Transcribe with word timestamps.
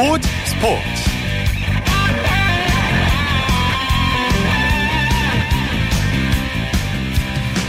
스포츠 0.00 0.28
스포츠 0.46 0.82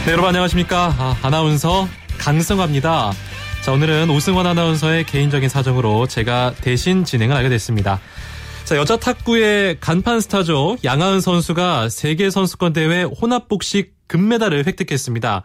네, 0.06 0.12
여러분 0.12 0.28
안녕하십니까. 0.28 0.94
아, 0.98 1.18
아나운서 1.20 1.86
강승화입니다. 2.16 3.12
자, 3.62 3.72
오늘은 3.72 4.08
오승환 4.08 4.46
아나운서의 4.46 5.04
개인적인 5.04 5.50
사정으로 5.50 6.06
제가 6.06 6.54
대신 6.62 7.04
진행을 7.04 7.36
하게 7.36 7.50
됐습니다. 7.50 8.00
자, 8.64 8.78
여자 8.78 8.96
탁구의 8.96 9.76
간판 9.80 10.22
스타죠. 10.22 10.78
양하은 10.84 11.20
선수가 11.20 11.90
세계 11.90 12.30
선수권 12.30 12.72
대회 12.72 13.02
혼합복식 13.02 13.92
금메달을 14.06 14.66
획득했습니다. 14.66 15.42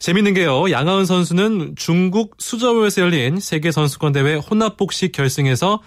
재밌는 0.00 0.34
게요. 0.34 0.70
양하은 0.70 1.06
선수는 1.06 1.74
중국 1.76 2.36
수저우에서 2.38 3.02
열린 3.02 3.40
세계 3.40 3.70
선수권 3.70 4.12
대회 4.12 4.34
혼합복식 4.34 5.12
결승에서 5.12 5.80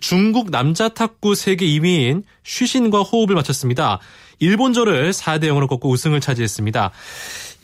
중국 0.00 0.50
남자 0.50 0.88
탁구 0.88 1.34
세계 1.34 1.66
2위인 1.66 2.22
쉬신과 2.44 3.00
호흡을 3.00 3.34
맞췄습니다. 3.34 4.00
일본조를 4.38 5.12
4대 5.12 5.44
0으로 5.44 5.68
꺾고 5.68 5.90
우승을 5.90 6.20
차지했습니다. 6.20 6.90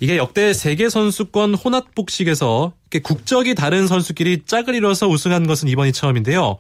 이게 0.01 0.17
역대 0.17 0.53
세계 0.53 0.89
선수권 0.89 1.55
혼합 1.55 1.95
복식에서 1.95 2.73
국적이 3.03 3.55
다른 3.55 3.87
선수끼리 3.87 4.43
짝을 4.45 4.75
이뤄서 4.75 5.09
우승한 5.09 5.47
것은 5.47 5.69
이번이 5.69 5.93
처음인데요. 5.93 6.59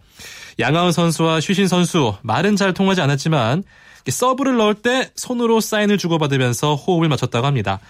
양하은 0.60 0.92
선수와 0.92 1.40
쉬신 1.40 1.66
선수 1.66 2.14
말은 2.22 2.56
잘 2.56 2.72
통하지 2.74 3.00
않았지만 3.00 3.64
서브를 4.08 4.56
넣을 4.56 4.74
때 4.74 5.10
손으로 5.16 5.60
사인을 5.60 5.98
주고받으면서 5.98 6.74
호흡을 6.74 7.08
맞췄다고 7.08 7.46
합니다. 7.46 7.80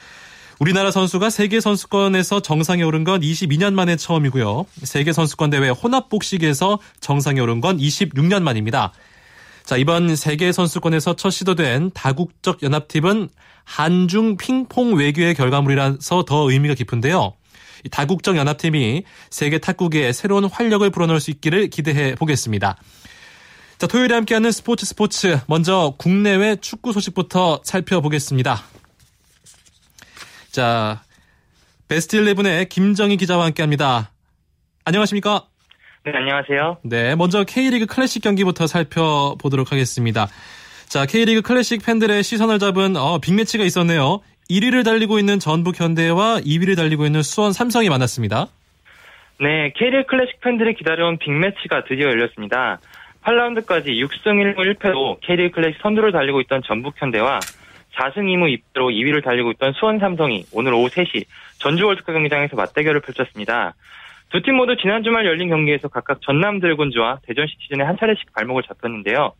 우리나라 0.64 0.90
선수가 0.90 1.28
세계 1.28 1.60
선수권에서 1.60 2.40
정상에 2.40 2.84
오른 2.84 3.04
건 3.04 3.20
22년 3.20 3.74
만에 3.74 3.96
처음이고요. 3.96 4.64
세계 4.84 5.12
선수권 5.12 5.50
대회 5.50 5.68
혼합 5.68 6.08
복식에서 6.08 6.78
정상에 7.00 7.38
오른 7.38 7.60
건 7.60 7.76
26년 7.76 8.42
만입니다. 8.42 8.94
자, 9.62 9.76
이번 9.76 10.16
세계 10.16 10.52
선수권에서 10.52 11.16
첫 11.16 11.28
시도된 11.28 11.90
다국적 11.92 12.62
연합팀은 12.62 13.28
한중 13.64 14.38
핑퐁 14.38 14.94
외교의 14.94 15.34
결과물이라서 15.34 16.24
더 16.24 16.50
의미가 16.50 16.72
깊은데요. 16.72 17.34
다국적 17.90 18.38
연합팀이 18.38 19.04
세계 19.28 19.58
탁구계에 19.58 20.14
새로운 20.14 20.46
활력을 20.46 20.88
불어넣을 20.88 21.20
수 21.20 21.30
있기를 21.30 21.68
기대해 21.68 22.14
보겠습니다. 22.14 22.78
자, 23.76 23.86
토요일에 23.86 24.14
함께하는 24.14 24.50
스포츠 24.50 24.86
스포츠. 24.86 25.38
먼저 25.46 25.92
국내외 25.98 26.56
축구 26.56 26.94
소식부터 26.94 27.60
살펴보겠습니다. 27.64 28.64
자, 30.54 31.02
베스트 31.88 32.16
11의 32.16 32.68
김정희 32.68 33.16
기자와 33.16 33.46
함께 33.46 33.60
합니다. 33.64 34.12
안녕하십니까? 34.84 35.46
네, 36.04 36.12
안녕하세요. 36.14 36.78
네, 36.84 37.16
먼저 37.16 37.42
K리그 37.42 37.86
클래식 37.86 38.22
경기부터 38.22 38.68
살펴보도록 38.68 39.72
하겠습니다. 39.72 40.28
자, 40.86 41.06
K리그 41.06 41.42
클래식 41.42 41.84
팬들의 41.84 42.22
시선을 42.22 42.60
잡은 42.60 42.94
어, 42.94 43.18
빅매치가 43.18 43.64
있었네요. 43.64 44.20
1위를 44.48 44.84
달리고 44.84 45.18
있는 45.18 45.40
전북 45.40 45.80
현대와 45.80 46.42
2위를 46.46 46.76
달리고 46.76 47.04
있는 47.04 47.22
수원 47.22 47.52
삼성이 47.52 47.88
만났습니다. 47.88 48.46
네, 49.40 49.72
K리그 49.74 50.06
클래식 50.06 50.40
팬들이 50.40 50.74
기다려온 50.74 51.18
빅매치가 51.18 51.82
드디어 51.88 52.06
열렸습니다. 52.10 52.78
8라운드까지 53.24 53.86
6승 53.86 54.54
1무 54.54 54.76
1패로 54.76 55.18
K리그 55.20 55.56
클래식 55.56 55.80
선두를 55.82 56.12
달리고 56.12 56.40
있던 56.42 56.62
전북 56.64 56.94
현대와 56.96 57.40
4승 57.96 58.24
2무 58.26 58.56
2패로 58.74 58.90
2위를 58.92 59.22
달리고 59.24 59.52
있던 59.52 59.72
수원 59.74 59.98
삼성이 59.98 60.44
오늘 60.52 60.74
오후 60.74 60.88
3시 60.88 61.24
전주 61.58 61.86
월드컵 61.86 62.12
경기장에서 62.12 62.56
맞대결을 62.56 63.00
펼쳤습니다. 63.00 63.74
두 64.30 64.40
팀 64.40 64.56
모두 64.56 64.76
지난 64.76 65.04
주말 65.04 65.26
열린 65.26 65.48
경기에서 65.48 65.86
각각 65.88 66.20
전남 66.22 66.58
드래곤즈와 66.60 67.20
대전 67.26 67.46
시티즌에 67.46 67.84
한 67.84 67.96
차례씩 67.98 68.32
발목을 68.32 68.64
잡혔는데요. 68.64 69.32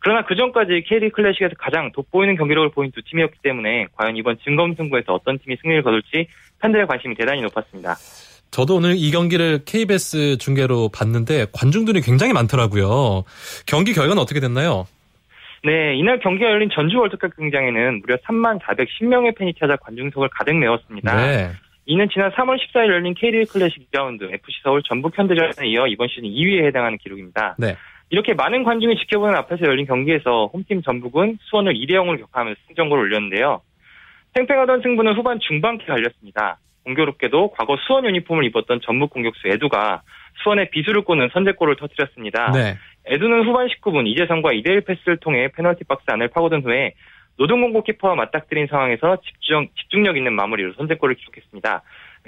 그러나 0.00 0.24
그 0.24 0.34
전까지 0.34 0.82
KD 0.88 1.10
클래식에서 1.10 1.54
가장 1.60 1.92
돋보이는 1.92 2.36
경기력을 2.36 2.70
보인 2.72 2.90
두 2.90 3.02
팀이었기 3.08 3.36
때문에 3.40 3.86
과연 3.96 4.16
이번 4.16 4.36
진검승부에서 4.42 5.14
어떤 5.14 5.38
팀이 5.38 5.56
승리를 5.62 5.82
거둘지 5.84 6.26
팬들의 6.60 6.88
관심이 6.88 7.14
대단히 7.14 7.40
높았습니다. 7.42 7.94
저도 8.50 8.76
오늘 8.76 8.96
이 8.96 9.10
경기를 9.12 9.60
KBS 9.64 10.38
중계로 10.38 10.88
봤는데 10.88 11.46
관중들이 11.52 12.00
굉장히 12.00 12.32
많더라고요. 12.32 13.22
경기 13.64 13.94
결과는 13.94 14.20
어떻게 14.20 14.40
됐나요? 14.40 14.86
네, 15.64 15.94
이날 15.94 16.18
경기가 16.18 16.50
열린 16.50 16.70
전주 16.72 16.98
월드컵 16.98 17.36
경기장에는 17.36 18.00
무려 18.00 18.16
3만 18.16 18.60
410명의 18.60 19.36
팬이 19.36 19.54
찾아 19.58 19.76
관중석을 19.76 20.28
가득 20.32 20.56
메웠습니다. 20.56 21.14
네. 21.16 21.50
이는 21.86 22.08
지난 22.12 22.30
3월 22.32 22.58
14일 22.58 22.88
열린 22.88 23.14
K리그 23.14 23.52
클래식 23.52 23.90
2라운드 23.90 24.22
FC 24.24 24.60
서울 24.62 24.82
전북 24.82 25.16
현대전에 25.16 25.68
이어 25.68 25.86
이번 25.86 26.08
시즌 26.08 26.24
2위에 26.24 26.64
해당하는 26.66 26.98
기록입니다. 26.98 27.56
네. 27.58 27.76
이렇게 28.10 28.34
많은 28.34 28.62
관중이 28.64 28.96
지켜보는 28.98 29.34
앞에서 29.36 29.66
열린 29.66 29.86
경기에서 29.86 30.50
홈팀 30.52 30.82
전북은 30.82 31.38
수원을 31.42 31.74
2대 31.74 31.92
0으로 31.92 32.18
격파하면서 32.18 32.60
승전골을 32.68 33.04
올렸는데요. 33.04 33.62
팽팽하던 34.34 34.82
승부는 34.82 35.14
후반 35.14 35.38
중반기 35.40 35.86
갈렸습니다. 35.86 36.58
공교롭게도 36.84 37.52
과거 37.52 37.76
수원 37.86 38.04
유니폼을 38.04 38.44
입었던 38.44 38.80
전북 38.82 39.10
공격수 39.10 39.48
에두가 39.48 40.02
수원의 40.42 40.70
비수를 40.70 41.02
꽂는 41.02 41.30
선제골을 41.32 41.76
터뜨렸습니다. 41.76 42.50
네. 42.52 42.76
에두는 43.06 43.44
후반 43.44 43.66
19분 43.68 44.06
이재성과 44.06 44.50
2대1 44.50 44.86
패스를 44.86 45.16
통해 45.18 45.48
페널티 45.48 45.84
박스 45.84 46.04
안을 46.08 46.28
파고든 46.28 46.62
후에 46.62 46.94
노동공 47.38 47.72
고키퍼와 47.72 48.14
맞닥뜨린 48.14 48.66
상황에서 48.68 49.16
집중, 49.22 49.68
집중력 49.76 50.16
있는 50.16 50.34
마무리로 50.34 50.74
선제골을 50.74 51.16
기록했습니다. 51.16 51.82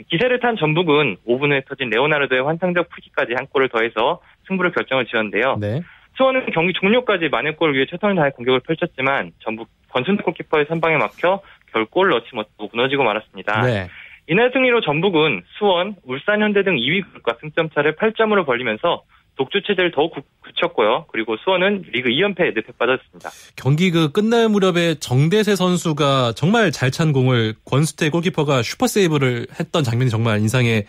기세를 0.09 0.41
탄 0.41 0.57
전북은 0.57 1.19
5분 1.27 1.51
후에 1.51 1.63
터진 1.69 1.91
레오나르도의 1.91 2.43
환상적 2.43 2.89
풀기까지 2.89 3.35
한 3.37 3.47
골을 3.47 3.69
더해서 3.69 4.21
승부를 4.49 4.73
결정을 4.73 5.07
지었는데요. 5.07 5.57
네. 5.61 5.83
수원은 6.17 6.47
경기 6.53 6.73
종료까지 6.73 7.29
만회골을 7.29 7.75
위해 7.75 7.87
최선을 7.89 8.17
다해 8.17 8.31
공격을 8.31 8.61
펼쳤지만 8.61 9.33
전북 9.41 9.69
권순태 9.91 10.23
골키퍼의 10.23 10.67
선방에 10.69 10.97
막혀 10.97 11.41
결골 11.73 12.09
넣지 12.11 12.27
못하고 12.33 12.71
무너지고 12.73 13.05
말았습니다. 13.05 13.63
네. 13.63 13.89
이날 14.27 14.51
승리로 14.53 14.81
전북은 14.81 15.43
수원, 15.59 15.97
울산 16.05 16.41
현대 16.41 16.63
등 16.63 16.77
2위 16.77 17.05
그룹과 17.09 17.37
승점 17.41 17.71
차를 17.71 17.97
8점으로 17.97 18.47
벌리면서 18.47 19.03
독주 19.37 19.63
체제를 19.67 19.91
더욱 19.93 20.15
굳혔고요. 20.43 21.07
그리고 21.11 21.37
수원은 21.45 21.85
리그 21.93 22.09
2연패에 22.09 22.55
늪에 22.55 22.73
빠졌습니다. 22.79 23.31
경기 23.57 23.91
그 23.91 24.13
끝날 24.13 24.49
무렵에 24.49 24.95
정대세 25.01 25.57
선수가 25.57 26.33
정말 26.37 26.71
잘 26.71 26.91
찬 26.95 27.13
공을 27.13 27.55
권수태 27.65 28.11
골키퍼가 28.11 28.63
슈퍼 28.63 28.87
세이브를 28.87 29.49
했던 29.59 29.83
장면이 29.83 30.11
정말 30.11 30.39
인상에 30.39 30.85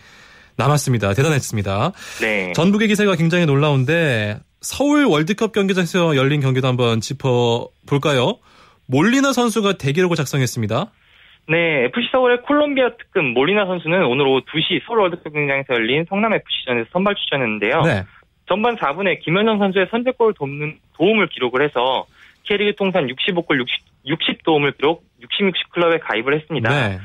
남았습니다. 0.56 1.14
대단했습니다. 1.14 1.92
네. 2.20 2.52
전북의 2.52 2.86
기세가 2.88 3.16
굉장히 3.16 3.44
놀라운데 3.46 4.38
서울 4.60 5.04
월드컵 5.04 5.52
경기장에서 5.52 6.16
열린 6.16 6.40
경기도 6.40 6.68
한번 6.68 7.00
짚어 7.00 7.68
볼까요? 7.88 8.38
몰리나 8.88 9.32
선수가 9.32 9.74
대기록을 9.78 10.16
작성했습니다. 10.16 10.92
네, 11.48 11.84
FC 11.86 12.08
서울의 12.10 12.42
콜롬비아 12.42 12.90
특급 12.96 13.24
몰리나 13.24 13.66
선수는 13.66 14.04
오늘 14.04 14.26
오후 14.26 14.40
2시 14.42 14.82
서울 14.86 15.00
월드컵 15.00 15.32
경기장에서 15.32 15.74
열린 15.74 16.04
성남 16.08 16.32
FC전에서 16.32 16.88
선발 16.92 17.14
출전했는데요. 17.14 17.82
네. 17.82 18.04
전반 18.48 18.76
4분에 18.76 19.20
김현정 19.20 19.58
선수의 19.58 19.88
선제골을 19.90 20.34
돕는 20.34 20.78
도움을 20.94 21.28
기록을 21.28 21.62
해서 21.62 22.06
K리그 22.44 22.76
통산 22.76 23.06
65골 23.06 23.58
60, 23.58 23.66
60 24.06 24.44
도움을 24.44 24.72
기록 24.72 25.04
66시 25.22 25.70
클럽에 25.70 25.98
가입을 25.98 26.34
했습니다. 26.34 26.68
네. 26.70 26.98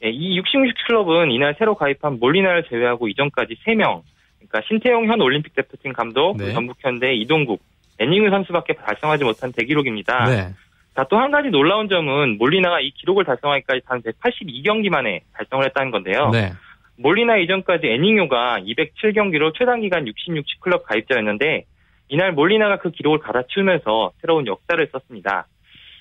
네, 0.00 0.10
이 0.10 0.40
66시 0.40 0.86
클럽은 0.86 1.30
이날 1.30 1.54
새로 1.58 1.74
가입한 1.74 2.18
몰리나를 2.18 2.64
제외하고 2.64 3.08
이전까지 3.08 3.56
3명, 3.64 4.02
그러니까 4.38 4.60
신태용 4.68 5.06
현 5.06 5.20
올림픽 5.20 5.54
대표팀 5.54 5.92
감독, 5.92 6.36
네. 6.36 6.52
전북현대 6.52 7.14
이동국, 7.14 7.62
애닝을 7.98 8.30
선수밖에 8.30 8.74
달성하지 8.74 9.24
못한 9.24 9.52
대기록입니다. 9.52 10.24
네. 10.26 10.54
자, 10.94 11.04
또한 11.10 11.30
가지 11.30 11.48
놀라운 11.48 11.88
점은 11.88 12.38
몰리나가 12.38 12.80
이 12.80 12.90
기록을 12.90 13.24
달성하기까지 13.24 13.80
단 13.86 14.00
182경기 14.02 14.88
만에 14.88 15.20
달성을 15.34 15.64
했다는 15.66 15.90
건데요. 15.90 16.30
네. 16.30 16.52
몰리나 16.98 17.36
이전까지 17.36 17.86
애닝요가 17.86 18.58
207경기로 18.60 19.56
최단 19.56 19.80
기간 19.80 20.04
66시 20.04 20.60
클럽 20.60 20.84
가입자였는데 20.84 21.64
이날 22.08 22.32
몰리나가 22.32 22.78
그 22.78 22.90
기록을 22.90 23.18
갈아치우면서 23.18 24.12
새로운 24.20 24.46
역사를 24.46 24.86
썼습니다. 24.92 25.46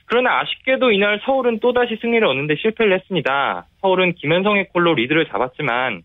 그러나 0.06 0.40
아쉽게도 0.42 0.92
이날 0.92 1.20
서울은 1.26 1.60
또다시 1.60 1.98
승리를 2.00 2.26
얻는데 2.26 2.56
실패를 2.58 2.94
했습니다. 2.94 3.66
서울은 3.82 4.14
김현성의 4.14 4.70
골로 4.70 4.94
리드를 4.94 5.26
잡았지만 5.28 6.04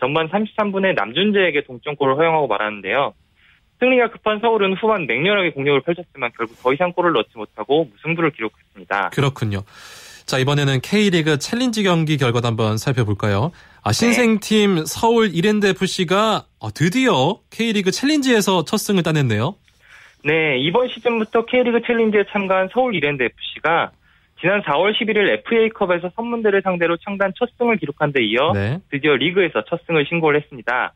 전반 0.00 0.28
33분에 0.30 0.94
남준재에게 0.94 1.62
동점골을 1.64 2.16
허용하고 2.16 2.46
말았는데요. 2.46 3.12
승리가 3.78 4.10
급한 4.10 4.40
서울은 4.40 4.74
후반 4.74 5.06
맹렬하게 5.06 5.50
공격을 5.50 5.82
펼쳤지만 5.82 6.30
결국 6.36 6.56
더 6.62 6.72
이상 6.72 6.92
골을 6.92 7.12
넣지 7.12 7.30
못하고 7.34 7.84
무승부를 7.92 8.30
기록했습니다. 8.30 9.10
그렇군요. 9.10 9.62
자, 10.26 10.38
이번에는 10.38 10.80
K리그 10.80 11.38
챌린지 11.38 11.82
경기 11.82 12.16
결과도 12.16 12.46
한번 12.46 12.78
살펴볼까요? 12.78 13.52
아, 13.82 13.90
네. 13.90 13.92
신생팀 13.92 14.84
서울 14.86 15.30
이랜드 15.34 15.66
FC가 15.66 16.44
어, 16.60 16.72
드디어 16.72 17.38
K리그 17.50 17.90
챌린지에서 17.90 18.64
첫 18.64 18.76
승을 18.76 19.02
따냈네요. 19.02 19.56
네, 20.24 20.58
이번 20.58 20.88
시즌부터 20.88 21.46
K리그 21.46 21.82
챌린지에 21.86 22.24
참가한 22.30 22.68
서울 22.72 22.94
이랜드 22.94 23.24
FC가 23.24 23.90
지난 24.40 24.60
4월 24.62 24.92
11일 24.94 25.28
FA컵에서 25.46 26.10
선문대를 26.16 26.62
상대로 26.62 26.96
창단 26.96 27.32
첫 27.38 27.48
승을 27.58 27.76
기록한 27.76 28.12
데 28.12 28.24
이어 28.24 28.52
네. 28.52 28.78
드디어 28.90 29.14
리그에서 29.14 29.64
첫 29.68 29.80
승을 29.86 30.06
신고를 30.08 30.40
했습니다. 30.40 30.92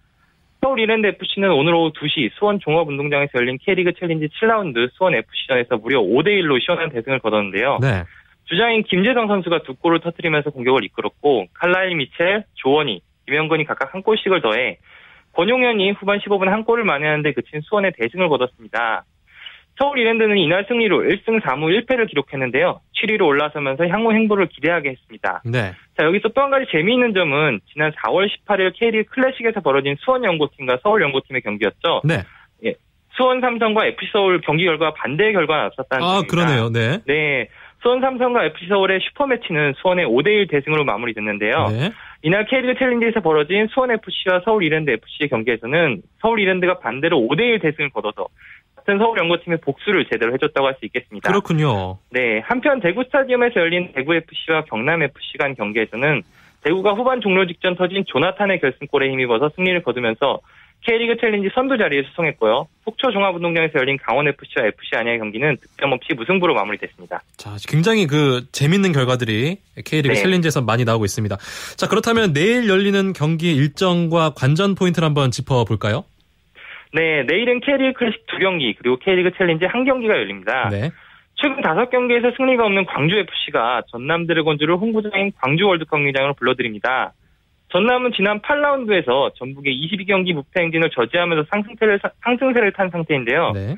서울 0.60 0.80
이랜드 0.80 1.06
FC는 1.06 1.50
오늘 1.52 1.74
오후 1.74 1.92
2시 1.92 2.30
수원 2.38 2.58
종합운동장에서 2.58 3.30
열린 3.34 3.58
K리그 3.64 3.92
챌린지 3.98 4.28
7라운드 4.40 4.90
수원 4.94 5.14
FC전에서 5.14 5.76
무려 5.76 6.00
5대 6.00 6.28
1로 6.42 6.60
시원한 6.60 6.90
대승을 6.90 7.20
거뒀는데요. 7.20 7.78
네. 7.80 8.02
주장인 8.46 8.82
김재성 8.84 9.26
선수가 9.28 9.62
두 9.62 9.74
골을 9.74 10.00
터뜨리면서 10.00 10.50
공격을 10.50 10.84
이끌었고 10.84 11.46
칼라일 11.54 11.96
미첼, 11.96 12.44
조원희, 12.54 13.00
김영근이 13.26 13.64
각각 13.64 13.94
한 13.94 14.02
골씩을 14.02 14.40
더해 14.40 14.78
권용현이 15.32 15.92
후반 15.92 16.18
15분 16.18 16.46
한 16.46 16.64
골을 16.64 16.84
만회하는데 16.84 17.32
그친 17.32 17.60
수원의 17.60 17.92
대승을 17.98 18.28
거뒀습니다. 18.28 19.04
서울 19.78 19.98
이랜드는 19.98 20.38
이날 20.38 20.64
승리로 20.66 21.02
1승 21.02 21.42
4무 21.42 21.84
1패를 21.86 22.08
기록했는데요. 22.08 22.80
7위로 22.96 23.26
올라서면서 23.26 23.86
향후 23.88 24.12
행보를 24.12 24.46
기대하게 24.46 24.90
했습니다. 24.90 25.42
네. 25.44 25.74
자, 25.98 26.06
여기서 26.06 26.30
또 26.30 26.40
한 26.40 26.50
가지 26.50 26.64
재미있는 26.72 27.12
점은 27.12 27.60
지난 27.70 27.92
4월 27.92 28.26
18일 28.46 28.72
K리그 28.74 29.10
클래식에서 29.10 29.60
벌어진 29.60 29.96
수원 29.98 30.24
연고팀과 30.24 30.78
서울 30.82 31.02
연고팀의 31.02 31.42
경기였죠. 31.42 32.00
네. 32.04 32.22
예. 32.64 32.74
수원 33.16 33.42
삼성과 33.42 33.84
FC 33.86 34.08
서울 34.12 34.40
경기 34.40 34.64
결과 34.64 34.94
반대의 34.94 35.34
결과가 35.34 35.58
나왔었다는 35.58 36.04
아, 36.04 36.08
점입니다. 36.22 36.34
그러네요. 36.34 36.70
네. 36.70 36.98
네. 37.06 37.48
수원 37.86 38.00
삼성과 38.00 38.46
FC 38.46 38.66
서울의 38.66 38.98
슈퍼매치는 39.00 39.74
수원의 39.76 40.06
5대1 40.06 40.50
대승으로 40.50 40.82
마무리됐는데요. 40.82 41.68
네. 41.68 41.92
이날 42.22 42.44
K리그 42.44 42.76
챌린지에서 42.76 43.20
벌어진 43.20 43.68
수원 43.68 43.92
FC와 43.92 44.40
서울 44.44 44.64
이랜드 44.64 44.90
FC의 44.90 45.28
경기에서는 45.28 46.02
서울 46.20 46.40
이랜드가 46.40 46.80
반대로 46.80 47.16
5대1 47.16 47.62
대승을 47.62 47.90
거둬서 47.90 48.26
같은 48.74 48.98
서울 48.98 49.16
연고팀의 49.18 49.60
복수를 49.60 50.06
제대로 50.10 50.32
해줬다고 50.32 50.66
할 50.66 50.74
수 50.80 50.84
있겠습니다. 50.86 51.30
그렇군요. 51.30 51.98
네, 52.10 52.40
한편 52.40 52.80
대구 52.80 53.04
스타디움에서 53.04 53.60
열린 53.60 53.92
대구 53.94 54.16
FC와 54.16 54.64
경남 54.64 55.04
FC 55.04 55.38
간 55.38 55.54
경기에서는 55.54 56.22
대구가 56.64 56.94
후반 56.94 57.20
종료 57.20 57.46
직전 57.46 57.76
터진 57.76 58.02
조나탄의 58.04 58.58
결승골에 58.58 59.10
힘입어서 59.10 59.50
승리를 59.54 59.80
거두면서 59.84 60.40
K리그 60.84 61.16
챌린지 61.20 61.50
선두 61.54 61.76
자리에 61.78 62.02
수성했고요. 62.10 62.68
속초 62.84 63.10
종합운동장에서 63.10 63.80
열린 63.80 63.98
강원 63.98 64.28
FC와 64.28 64.66
FC 64.66 64.96
안양의 64.96 65.18
경기는 65.18 65.56
득점 65.56 65.92
없이 65.92 66.14
무승부로 66.14 66.54
마무리됐습니다. 66.54 67.22
자, 67.36 67.56
굉장히 67.68 68.06
그 68.06 68.46
재밌는 68.52 68.92
결과들이 68.92 69.58
K리그 69.84 70.14
네. 70.14 70.14
챌린지에서 70.14 70.62
많이 70.62 70.84
나오고 70.84 71.04
있습니다. 71.04 71.36
자, 71.76 71.88
그렇다면 71.88 72.32
내일 72.32 72.68
열리는 72.68 73.12
경기 73.12 73.54
일정과 73.56 74.34
관전 74.36 74.76
포인트를 74.76 75.06
한번 75.06 75.32
짚어볼까요? 75.32 76.04
네, 76.92 77.24
내일은 77.24 77.60
K리그 77.60 77.98
클래식 77.98 78.26
두 78.26 78.38
경기 78.38 78.74
그리고 78.74 78.96
K리그 78.98 79.32
챌린지 79.36 79.64
한 79.64 79.84
경기가 79.84 80.14
열립니다. 80.14 80.68
네. 80.70 80.90
최근 81.34 81.60
다섯 81.62 81.90
경기에서 81.90 82.32
승리가 82.36 82.64
없는 82.64 82.86
광주 82.86 83.14
FC가 83.16 83.82
전남 83.90 84.26
드래곤즈를 84.26 84.76
홈구장인 84.76 85.32
광주 85.40 85.66
월드컵 85.66 85.96
경기장으로 85.96 86.34
불러들입니다. 86.34 87.12
전남은 87.76 88.12
지난 88.16 88.40
8라운드에서 88.40 89.34
전북의 89.34 89.74
22경기 89.74 90.32
무패 90.32 90.62
행진을 90.62 90.88
저지하면서 90.94 91.46
상승세를, 91.50 92.00
상승세를 92.24 92.72
탄 92.72 92.88
상태인데요. 92.88 93.52
네. 93.52 93.76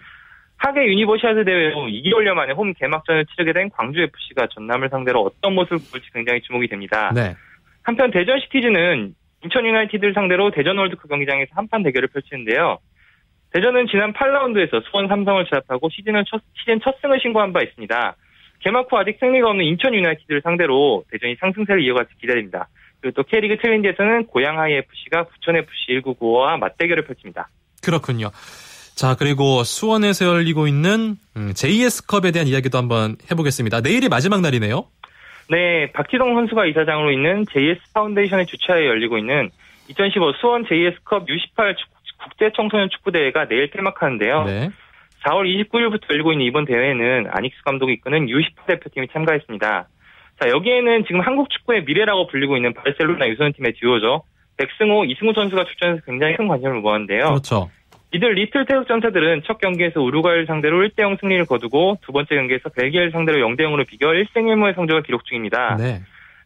하계 0.57 0.87
유니버시아드 0.87 1.45
대회로 1.45 1.87
2개월여 1.87 2.33
만에 2.35 2.53
홈 2.53 2.73
개막전을 2.75 3.27
치르게 3.27 3.53
된 3.53 3.69
광주 3.71 4.01
FC가 4.01 4.47
전남을 4.55 4.91
상대로 4.91 5.23
어떤 5.23 5.55
모습을 5.55 5.79
보일지 5.91 6.09
굉장히 6.13 6.41
주목이 6.43 6.69
됩니다. 6.69 7.11
네. 7.13 7.35
한편 7.83 8.13
대전 8.13 8.39
시티즌은 8.39 9.15
인천 9.43 9.67
유나이티드를 9.67 10.15
상대로 10.15 10.53
대전 10.53 10.79
월드컵 10.79 11.09
경기장에서 11.09 11.51
한판 11.57 11.83
대결을 11.83 12.09
펼치는데요. 12.09 12.79
대전은 13.53 13.89
지난 13.89 14.13
8라운드에서 14.13 14.81
수원 14.91 15.09
삼성을 15.09 15.45
제압하고 15.51 15.89
시즌을 15.91 16.25
첫, 16.29 16.41
시즌 16.55 16.79
첫 16.81 17.01
승을 17.01 17.19
신고한 17.21 17.53
바 17.53 17.63
있습니다. 17.63 18.15
개막 18.61 18.93
후 18.93 18.97
아직 18.97 19.17
승리가 19.19 19.49
없는 19.51 19.65
인천 19.65 19.93
유나이티드를 19.93 20.43
상대로 20.43 21.03
대전이 21.11 21.35
상승세를 21.41 21.83
이어갈지 21.83 22.13
기대됩니다. 22.21 22.69
그리고 23.01 23.23
또 23.23 23.29
K리그 23.29 23.59
챌린지에서는 23.63 24.27
고양하이 24.27 24.75
FC가 24.75 25.25
부천 25.25 25.57
FC 25.57 26.03
1995와 26.03 26.59
맞대결을 26.59 27.05
펼칩니다. 27.05 27.49
그렇군요. 27.83 28.31
자, 28.97 29.15
그리고 29.17 29.63
수원에서 29.63 30.27
열리고 30.27 30.67
있는 30.67 31.17
음, 31.37 31.53
JS컵에 31.55 32.33
대한 32.33 32.49
이야기도 32.49 32.79
한번 32.79 33.17
해보겠습니다. 33.31 33.81
내일이 33.81 34.09
마지막 34.09 34.41
날이네요. 34.41 34.87
네, 35.51 35.93
박지성 35.93 36.35
선수가 36.35 36.67
이사장으로 36.67 37.13
있는 37.13 37.45
JS 37.53 37.81
파운데이션의 37.95 38.47
주최에 38.47 38.87
열리고 38.87 39.17
있는 39.17 39.51
2015 39.89 40.33
수원 40.41 40.67
JS컵 40.67 41.27
U18 41.27 41.77
국제 42.23 42.51
청소년 42.55 42.89
축구 42.91 43.13
대회가 43.13 43.47
내일 43.47 43.71
폐막하는데요. 43.71 44.45
네. 44.45 44.71
4월 45.25 45.47
29일부터 45.47 46.11
열리고 46.11 46.33
있는 46.33 46.47
이번 46.47 46.65
대회는 46.65 47.29
안익수 47.31 47.63
감독이 47.65 47.95
이끄는 47.95 48.27
U18 48.27 48.67
대표팀이 48.67 49.09
참가했습니다. 49.13 49.89
자, 50.41 50.49
여기에는 50.49 51.05
지금 51.07 51.21
한국 51.21 51.51
축구의 51.51 51.85
미래라고 51.85 52.29
불리고 52.29 52.57
있는 52.57 52.73
바르셀로나 52.75 53.29
유소년팀의 53.29 53.75
듀오죠. 53.75 54.23
백승호, 54.57 55.05
이승우 55.05 55.33
선수가 55.35 55.65
출전해서 55.65 56.03
굉장히 56.05 56.37
큰 56.37 56.49
관심을 56.49 56.81
모았는데요. 56.81 57.29
그렇죠. 57.29 57.71
이들 58.13 58.33
리틀 58.33 58.65
태극 58.65 58.89
전사들은 58.89 59.43
첫 59.45 59.59
경기에서 59.59 60.01
우루과이를 60.01 60.47
상대로 60.47 60.79
1대0 60.81 61.21
승리를 61.21 61.45
거두고 61.45 61.99
두 62.03 62.13
번째 62.13 62.37
경기에서 62.37 62.71
벨기에를 62.71 63.11
상대로 63.11 63.39
0대0으로 63.47 63.87
비겨 63.87 64.09
1승 64.09 64.35
1무의 64.35 64.75
성적을 64.77 65.03
기록 65.03 65.27
중입니다. 65.27 65.77
네. 65.77 66.01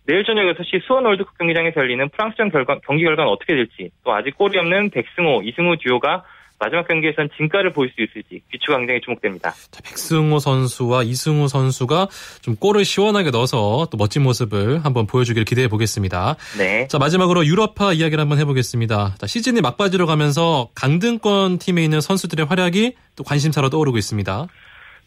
내일 0.05 0.25
저녁 0.25 0.43
6시 0.57 0.83
수원 0.85 1.05
월드컵 1.05 1.39
경기장에서 1.39 1.81
열리는 1.81 2.09
프랑스전 2.09 2.51
결과, 2.51 2.81
경기 2.85 3.05
결과는 3.05 3.31
어떻게 3.31 3.55
될지 3.55 3.91
또 4.05 4.13
아직 4.13 4.37
골이 4.37 4.59
없는 4.59 4.91
백승호, 4.91 5.43
이승우 5.45 5.77
듀오가 5.77 6.25
마지막 6.63 6.87
경기에선 6.87 7.29
진가를 7.37 7.73
보일 7.73 7.91
수 7.91 8.03
있을지 8.03 8.41
귀추가 8.53 8.79
굉장히 8.79 9.01
주목됩니다. 9.01 9.51
자, 9.51 9.83
백승호 9.85 10.39
선수와 10.39 11.03
이승우 11.03 11.49
선수가 11.49 12.07
좀 12.41 12.55
골을 12.55 12.85
시원하게 12.85 13.31
넣어서 13.31 13.89
또 13.91 13.97
멋진 13.97 14.23
모습을 14.23 14.85
한번 14.85 15.09
보여주길 15.09 15.45
기대해 15.45 15.67
보겠습니다. 15.67 16.37
네. 16.59 16.87
자 16.87 16.99
마지막으로 16.99 17.45
유럽파 17.47 17.93
이야기를 17.93 18.21
한번 18.21 18.39
해보겠습니다. 18.39 19.17
자, 19.19 19.27
시즌이 19.27 19.61
막바지로 19.61 20.07
가면서 20.07 20.69
강등권 20.77 21.59
팀에 21.59 21.83
있는 21.83 22.01
선수들의 22.01 22.47
활약이 22.47 22.95
또 23.17 23.25
관심사로 23.25 23.69
떠오르고 23.69 23.99
있습니다. 23.99 24.47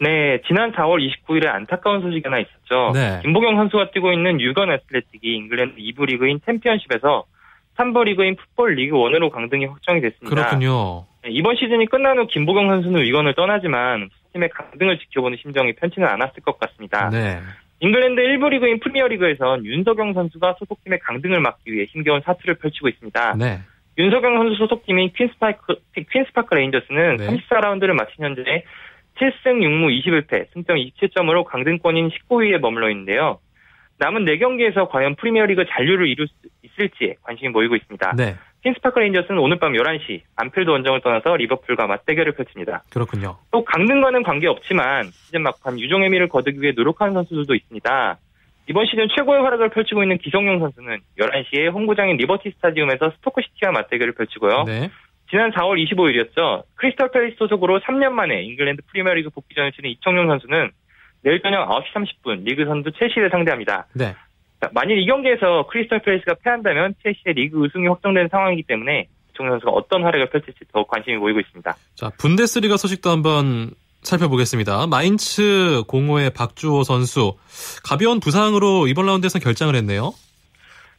네, 0.02 0.42
지난 0.46 0.74
4월 0.74 1.00
29일에 1.00 1.48
안타까운 1.48 2.02
소식이 2.02 2.22
하나 2.26 2.40
있었죠. 2.40 2.92
네. 2.94 3.22
김보경 3.22 3.56
선수가 3.56 3.92
뛰고 3.92 4.12
있는 4.12 4.42
위건 4.42 4.74
애슬레틱이 4.74 5.38
잉글랜드 5.38 5.78
2부 5.78 6.06
리그인 6.08 6.42
챔피언십에서 6.46 7.24
3부 7.78 8.04
리그인 8.04 8.36
풋볼 8.36 8.76
리그 8.76 8.96
1으로 8.96 9.30
강등이 9.30 9.66
확정이 9.66 10.02
됐습니다. 10.02 10.30
그렇군요. 10.30 11.06
네, 11.26 11.32
이번 11.32 11.56
시즌이 11.56 11.88
끝난 11.88 12.20
후 12.20 12.28
김보경 12.28 12.70
선수는 12.70 13.02
위건을 13.02 13.34
떠나지만 13.34 14.10
팀의 14.34 14.50
강등을 14.50 15.00
지켜보는 15.00 15.40
심정이 15.42 15.74
편치는 15.74 16.08
않았을 16.08 16.44
것 16.44 16.60
같습니다. 16.60 17.10
네. 17.10 17.40
잉글랜드 17.80 18.22
1부 18.22 18.50
리그인 18.50 18.80
프리미어리그에선 18.80 19.66
윤석영 19.66 20.14
선수가 20.14 20.56
소속팀의 20.60 21.00
강등을 21.00 21.40
막기 21.40 21.74
위해 21.74 21.86
힘겨운 21.86 22.22
사투를 22.24 22.56
펼치고 22.56 22.90
있습니다. 22.90 23.36
네. 23.38 23.60
윤석영 23.98 24.38
선수 24.38 24.56
소속팀인 24.56 25.14
퀸스파크, 25.16 25.76
퀸스파크 26.12 26.54
레인저스는 26.54 27.18
네. 27.18 27.28
34라운드를 27.28 27.94
마친 27.94 28.24
현재 28.24 28.64
7승 29.18 29.62
6무 29.62 29.90
21패, 30.04 30.54
승점 30.54 30.78
27점으로 30.78 31.44
강등권인 31.46 32.10
19위에 32.10 32.60
머물러 32.60 32.92
있는데요. 32.92 33.40
남은 33.98 34.26
4경기에서 34.26 34.90
과연 34.90 35.16
프리미어리그 35.16 35.66
잔류를 35.70 36.08
이룰 36.08 36.28
수 36.28 36.34
있을지 36.64 37.16
관심이 37.24 37.50
모이고 37.50 37.76
있습니다. 37.78 38.14
네. 38.18 38.36
퀸스파크 38.66 38.98
레인저스는 38.98 39.38
오늘 39.40 39.60
밤 39.60 39.74
11시 39.74 40.22
안필드 40.38 40.68
원정을 40.68 41.02
떠나서 41.02 41.36
리버풀과 41.36 41.86
맞대결을 41.86 42.32
펼칩니다. 42.32 42.82
그렇군요. 42.92 43.38
또 43.52 43.64
강등과는 43.64 44.24
관계없지만 44.24 45.04
시즌 45.12 45.44
막판 45.44 45.80
유종 45.80 46.02
의 46.02 46.10
미를 46.10 46.28
거두기 46.28 46.60
위해 46.60 46.74
노력하는 46.76 47.14
선수들도 47.14 47.54
있습니다. 47.54 48.18
이번 48.68 48.88
시즌 48.88 49.08
최고의 49.16 49.44
활약을 49.44 49.70
펼치고 49.70 50.02
있는 50.02 50.18
기성용 50.18 50.58
선수는 50.58 50.98
11시에 51.20 51.72
홈구장인 51.72 52.18
리버티 52.18 52.54
스타디움에서 52.56 53.12
스토크시티와 53.18 53.72
맞대결을 53.72 54.16
펼치고요. 54.16 54.64
네. 54.64 54.90
지난 55.30 55.52
4월 55.52 55.78
25일이었죠. 55.86 56.64
크리스탈 56.74 57.12
팰리스 57.12 57.38
소속으로 57.38 57.82
3년 57.82 58.14
만에 58.14 58.42
잉글랜드 58.46 58.82
프리미어리그 58.88 59.30
복귀전을 59.30 59.74
치른 59.74 59.92
이청용 59.92 60.26
선수는 60.28 60.72
내일 61.22 61.40
저녁 61.44 61.70
9시 61.70 61.94
30분 61.94 62.44
리그 62.46 62.66
선두 62.66 62.92
첼시를 62.94 63.30
상대합니다. 63.30 63.86
네. 63.94 64.16
만일 64.74 65.00
이 65.00 65.06
경기에서 65.06 65.68
크리스탈 65.68 66.02
팰리스가 66.02 66.36
패한다면 66.44 66.96
첼시의 67.04 67.34
리그 67.36 67.58
우승이 67.58 67.88
확정된 67.88 68.30
상황이기 68.30 68.64
때문에 68.64 69.08
이청용 69.32 69.54
선수가 69.54 69.72
어떤 69.72 70.04
활약을 70.04 70.30
펼칠지 70.30 70.60
더 70.72 70.86
관심이 70.86 71.18
모이고 71.18 71.40
있습니다. 71.40 71.76
자, 71.96 72.12
분데스리가 72.18 72.78
소식도 72.78 73.10
한번 73.10 73.72
살펴보겠습니다. 74.02 74.88
마인츠 74.88 75.84
05의 75.88 76.32
박주호 76.32 76.84
선수 76.84 77.38
가벼운 77.84 78.20
부상으로 78.20 78.88
이번 78.88 79.08
라운드에서 79.08 79.40
결장을 79.40 79.74
했네요. 79.76 80.12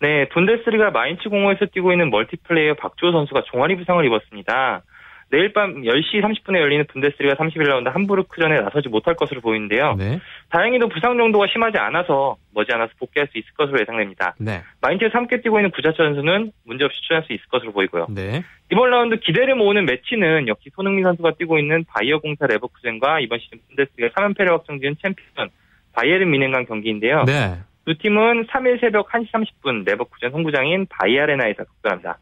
네, 0.00 0.28
분데스리가 0.28 0.90
마인츠 0.90 1.28
05에서 1.28 1.66
뛰고 1.72 1.92
있는 1.92 2.10
멀티플레이어 2.10 2.74
박주호 2.74 3.12
선수가 3.12 3.44
종아리 3.50 3.76
부상을 3.76 4.04
입었습니다. 4.04 4.82
내일 5.30 5.52
밤 5.52 5.82
10시 5.82 6.22
30분에 6.22 6.60
열리는 6.60 6.84
분데스리가 6.86 7.34
31라운드 7.34 7.90
함부르크전에 7.90 8.60
나서지 8.60 8.88
못할 8.88 9.14
것으로 9.14 9.40
보이는데요. 9.40 9.94
네. 9.98 10.20
다행히도 10.50 10.88
부상 10.88 11.16
정도가 11.16 11.46
심하지 11.52 11.78
않아서 11.78 12.36
머지않아서 12.54 12.92
복귀할 12.98 13.28
수 13.32 13.38
있을 13.38 13.52
것으로 13.54 13.80
예상됩니다. 13.80 14.36
네. 14.38 14.62
마인츠에서 14.80 15.18
함께 15.18 15.40
뛰고 15.40 15.58
있는 15.58 15.70
구자철 15.72 16.06
선수는 16.06 16.52
문제없이 16.64 17.00
출전할 17.02 17.26
수 17.26 17.32
있을 17.32 17.44
것으로 17.48 17.72
보이고요. 17.72 18.06
네. 18.10 18.44
이번 18.70 18.90
라운드 18.90 19.18
기대를 19.18 19.56
모으는 19.56 19.84
매치는 19.86 20.46
역시 20.46 20.70
손흥민 20.74 21.04
선수가 21.04 21.32
뛰고 21.38 21.58
있는 21.58 21.84
바이어 21.88 22.18
04 22.18 22.46
레버쿠젠과 22.46 23.20
이번 23.20 23.40
시즌 23.40 23.58
분데스리가 23.68 24.14
3연패를 24.14 24.50
확정 24.50 24.78
지은 24.78 24.96
챔피언 25.02 25.50
바이에른 25.92 26.30
뮌헨 26.30 26.55
간 26.55 26.66
경기인데요. 26.66 27.24
네. 27.24 27.56
두 27.84 27.96
팀은 27.96 28.46
3일 28.46 28.80
새벽 28.80 29.08
1시 29.10 29.30
30분 29.30 29.86
레버쿠젠 29.86 30.32
홈구장인 30.32 30.86
바이아레나에서 30.88 31.64
격전합니다. 31.64 32.18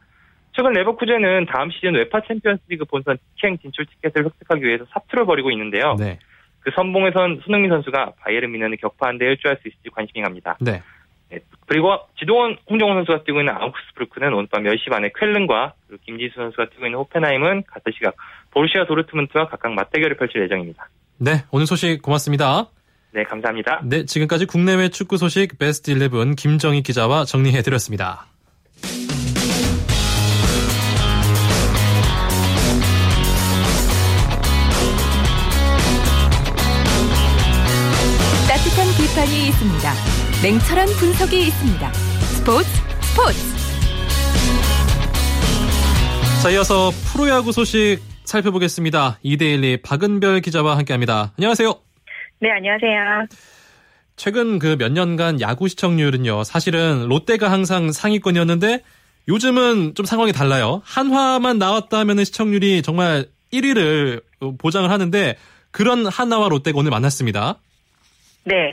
최근 0.57 0.73
레버쿠젠은 0.73 1.47
다음 1.47 1.71
시즌 1.71 1.95
UEFA 1.95 2.21
챔피언스리그 2.21 2.85
본선 2.85 3.19
직행 3.35 3.59
진출 3.59 3.87
티켓을 3.87 4.25
획득하기 4.27 4.65
위해서 4.65 4.85
사투를 4.93 5.27
벌이고 5.27 5.51
있는데요. 5.51 5.97
네. 5.99 6.19
그 6.61 6.71
선봉에 6.75 7.22
선 7.22 7.43
손흥민 7.45 7.71
선수가 7.71 8.15
바이에른 8.21 8.51
뮌헨을 8.53 8.77
격파하는데 8.79 9.25
일조할 9.27 9.59
수 9.61 9.69
있을지 9.69 9.91
관심이 9.91 10.23
갑니다. 10.23 10.57
네. 10.61 10.81
네. 11.31 11.41
그리고 11.67 11.99
지동원, 12.19 12.57
홍정호 12.71 12.99
선수가 12.99 13.25
뛰고 13.25 13.41
있는 13.41 13.53
아우크스부르크는 13.55 14.33
오늘 14.33 14.47
밤 14.51 14.63
10시 14.63 14.91
반에 14.91 15.11
쾰른과 15.19 15.75
그리고 15.89 16.03
김진수 16.07 16.37
선수가 16.37 16.71
뛰고 16.71 16.87
있는 16.87 16.99
호펜하임은 17.01 17.65
같은 17.67 17.93
시각 17.93 18.15
보르시아 18.53 18.87
도르트문트와 18.87 19.49
각각 19.49 19.73
맞대결을 19.73 20.17
펼칠 20.17 20.43
예정입니다. 20.43 20.89
네, 21.19 21.45
오늘 21.51 21.67
소식 21.67 22.01
고맙습니다. 22.01 22.69
네, 23.13 23.25
감사합니다. 23.25 23.81
네, 23.85 24.05
지금까지 24.05 24.47
국내외 24.47 24.89
축구 24.89 25.17
소식 25.17 25.59
베스트 25.59 25.91
11 25.93 26.35
김정희 26.37 26.83
기자와 26.83 27.25
정리해 27.25 27.63
드렸습니다. 27.63 28.27
비판이 39.25 39.49
있습니다. 39.49 39.93
냉철한 40.43 40.87
분석이 40.99 41.41
있습니다. 41.47 41.93
스포츠 41.93 42.69
스포츠. 43.03 43.39
자, 46.43 46.51
이어서 46.51 46.91
프로야구 47.13 47.53
소식 47.53 48.01
살펴보겠습니다. 48.25 49.19
이데일리 49.23 49.79
박은별 49.83 50.41
기자와 50.41 50.77
함께합니다. 50.79 51.33
안녕하세요. 51.39 51.75
네, 52.41 52.51
안녕하세요. 52.51 53.27
최근 54.17 54.59
그 54.59 54.77
몇 54.77 54.93
년간 54.93 55.41
야구 55.41 55.69
시청률은요, 55.69 56.45
사실은 56.45 57.09
롯데가 57.09 57.51
항상 57.51 57.93
상위권이었는데 57.93 58.83
요즘은 59.29 59.95
좀 59.95 60.07
상황이 60.07 60.33
달라요. 60.33 60.83
한화만 60.85 61.59
나왔다 61.59 61.99
하면 62.01 62.25
시청률이 62.25 62.83
정말 62.83 63.27
1위를 63.53 64.23
보장을 64.59 64.89
하는데 64.91 65.37
그런 65.71 66.07
한화와 66.07 66.49
롯데가 66.49 66.79
오늘 66.79 66.91
만났습니다. 66.91 67.59
네. 68.45 68.73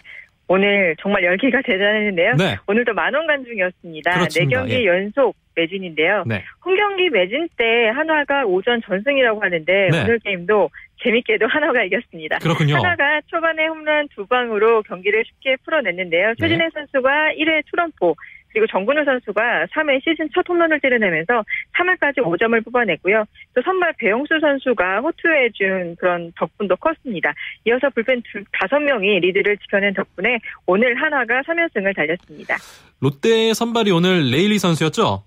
오늘 0.51 0.95
정말 0.99 1.23
열기가 1.23 1.61
대단했는데요. 1.65 2.33
네. 2.37 2.57
오늘도 2.67 2.93
만원 2.93 3.25
간중이었습니다. 3.25 4.11
그렇습니다. 4.11 4.63
4경기 4.63 4.69
예. 4.71 4.85
연속 4.85 5.35
매진인데요. 5.55 6.23
네. 6.27 6.43
홈경기 6.65 7.09
매진 7.09 7.47
때 7.55 7.87
한화가 7.87 8.45
오전 8.45 8.81
전승이라고 8.81 9.41
하는데 9.41 9.89
네. 9.89 10.01
오늘 10.03 10.19
게임도 10.19 10.69
재밌게도 11.03 11.47
한화가 11.49 11.83
이겼습니다. 11.83 12.39
그렇군요. 12.39 12.75
한화가 12.75 13.21
초반에 13.27 13.65
홈런 13.67 14.09
두 14.13 14.25
방으로 14.27 14.83
경기를 14.83 15.23
쉽게 15.25 15.55
풀어냈는데요. 15.63 16.35
최진행 16.39 16.65
네. 16.65 16.69
선수가 16.73 17.33
1회 17.37 17.63
투런포 17.71 18.15
그리고 18.53 18.67
정근우 18.67 19.03
선수가 19.03 19.67
3회 19.67 20.03
시즌 20.03 20.29
첫 20.33 20.47
홈런을 20.47 20.79
때려내면서 20.79 21.43
3회까지 21.77 22.17
5점을 22.17 22.63
뽑아냈고요. 22.65 23.25
또 23.55 23.61
선발 23.61 23.93
배영수 23.97 24.39
선수가 24.39 24.99
호투해 25.01 25.49
준 25.53 25.95
그런 25.97 26.31
덕분도 26.37 26.75
컸습니다. 26.77 27.33
이어서 27.65 27.89
불펜 27.89 28.21
5명이 28.21 29.21
리드를 29.21 29.57
지켜낸 29.57 29.93
덕분에 29.93 30.39
오늘 30.65 30.95
한화가 31.01 31.41
3연승을 31.41 31.95
달렸습니다. 31.95 32.57
롯데 32.99 33.53
선발이 33.53 33.91
오늘 33.91 34.29
레일리 34.31 34.59
선수였죠? 34.59 35.23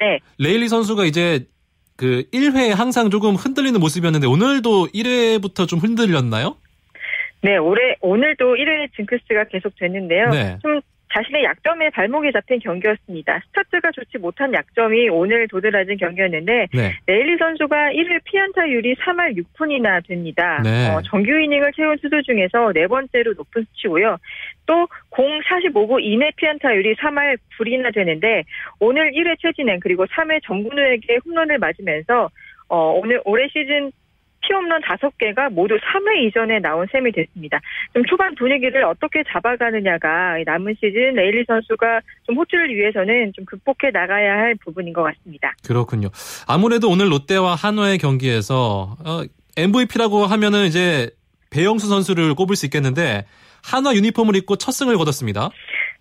네. 0.00 0.18
레일리 0.38 0.68
선수가 0.68 1.04
이제 1.04 1.46
그 1.96 2.24
1회 2.32 2.74
항상 2.74 3.10
조금 3.10 3.34
흔들리는 3.34 3.78
모습이었는데 3.80 4.26
오늘도 4.26 4.88
1회부터 4.94 5.66
좀 5.66 5.80
흔들렸나요? 5.80 6.56
네, 7.40 7.56
올해 7.56 7.96
오늘도 8.00 8.54
1회 8.54 8.94
징크스가 8.96 9.44
계속 9.44 9.74
됐는데요. 9.76 10.30
네. 10.30 10.58
좀 10.62 10.80
자신의 11.14 11.44
약점에 11.44 11.90
발목이 11.90 12.32
잡힌 12.32 12.58
경기였습니다. 12.60 13.40
스타트가 13.48 13.90
좋지 13.92 14.18
못한 14.18 14.52
약점이 14.52 15.08
오늘 15.08 15.48
도드라진 15.48 15.96
경기였는데 15.96 16.68
네. 16.72 16.94
레일리 17.06 17.36
선수가 17.38 17.92
1회 17.92 18.20
피안타율이 18.24 18.94
3할 18.96 19.36
6푼이나 19.36 20.06
됩니다. 20.06 20.60
네. 20.62 20.90
어, 20.90 21.00
정규 21.02 21.30
이닝을 21.30 21.72
채운 21.72 21.96
투수 21.98 22.22
중에서 22.22 22.72
네 22.72 22.86
번째로 22.86 23.34
높은 23.34 23.64
수치고요. 23.64 24.18
또 24.66 24.86
공 25.18 25.40
45구 25.40 26.00
이내 26.00 26.30
피안타율이 26.36 26.94
3할 26.94 27.38
9이나 27.58 27.92
되는데 27.92 28.44
오늘 28.78 29.10
1회 29.10 29.36
최진행 29.40 29.80
그리고 29.80 30.06
3회 30.06 30.40
정근우에게 30.44 31.18
홈런을 31.24 31.58
맞으면서 31.58 32.30
어, 32.68 32.92
오늘 32.92 33.20
올해 33.24 33.48
시즌 33.48 33.90
피홈런 34.40 34.80
5개가 34.82 35.52
모두 35.52 35.76
3회 35.76 36.26
이전에 36.26 36.60
나온 36.60 36.86
셈이 36.90 37.12
됐습니다. 37.12 37.60
좀 37.92 38.04
초반 38.06 38.34
분위기를 38.34 38.84
어떻게 38.84 39.22
잡아가느냐가 39.28 40.36
남은 40.44 40.74
시즌 40.80 41.14
레일리 41.14 41.44
선수가 41.46 42.00
좀 42.24 42.36
호투를 42.36 42.74
위해서는 42.74 43.32
좀 43.34 43.44
극복해 43.44 43.90
나가야 43.92 44.32
할 44.32 44.54
부분인 44.56 44.92
것 44.92 45.02
같습니다. 45.02 45.54
그렇군요. 45.66 46.08
아무래도 46.46 46.88
오늘 46.88 47.10
롯데와 47.10 47.54
한화의 47.54 47.98
경기에서 47.98 48.96
어, 49.04 49.22
MVP라고 49.56 50.26
하면은 50.26 50.66
이제 50.66 51.10
배영수 51.50 51.88
선수를 51.88 52.34
꼽을 52.34 52.56
수 52.56 52.66
있겠는데 52.66 53.24
한화 53.64 53.94
유니폼을 53.94 54.36
입고 54.36 54.56
첫 54.56 54.72
승을 54.72 54.96
거뒀습니다. 54.96 55.50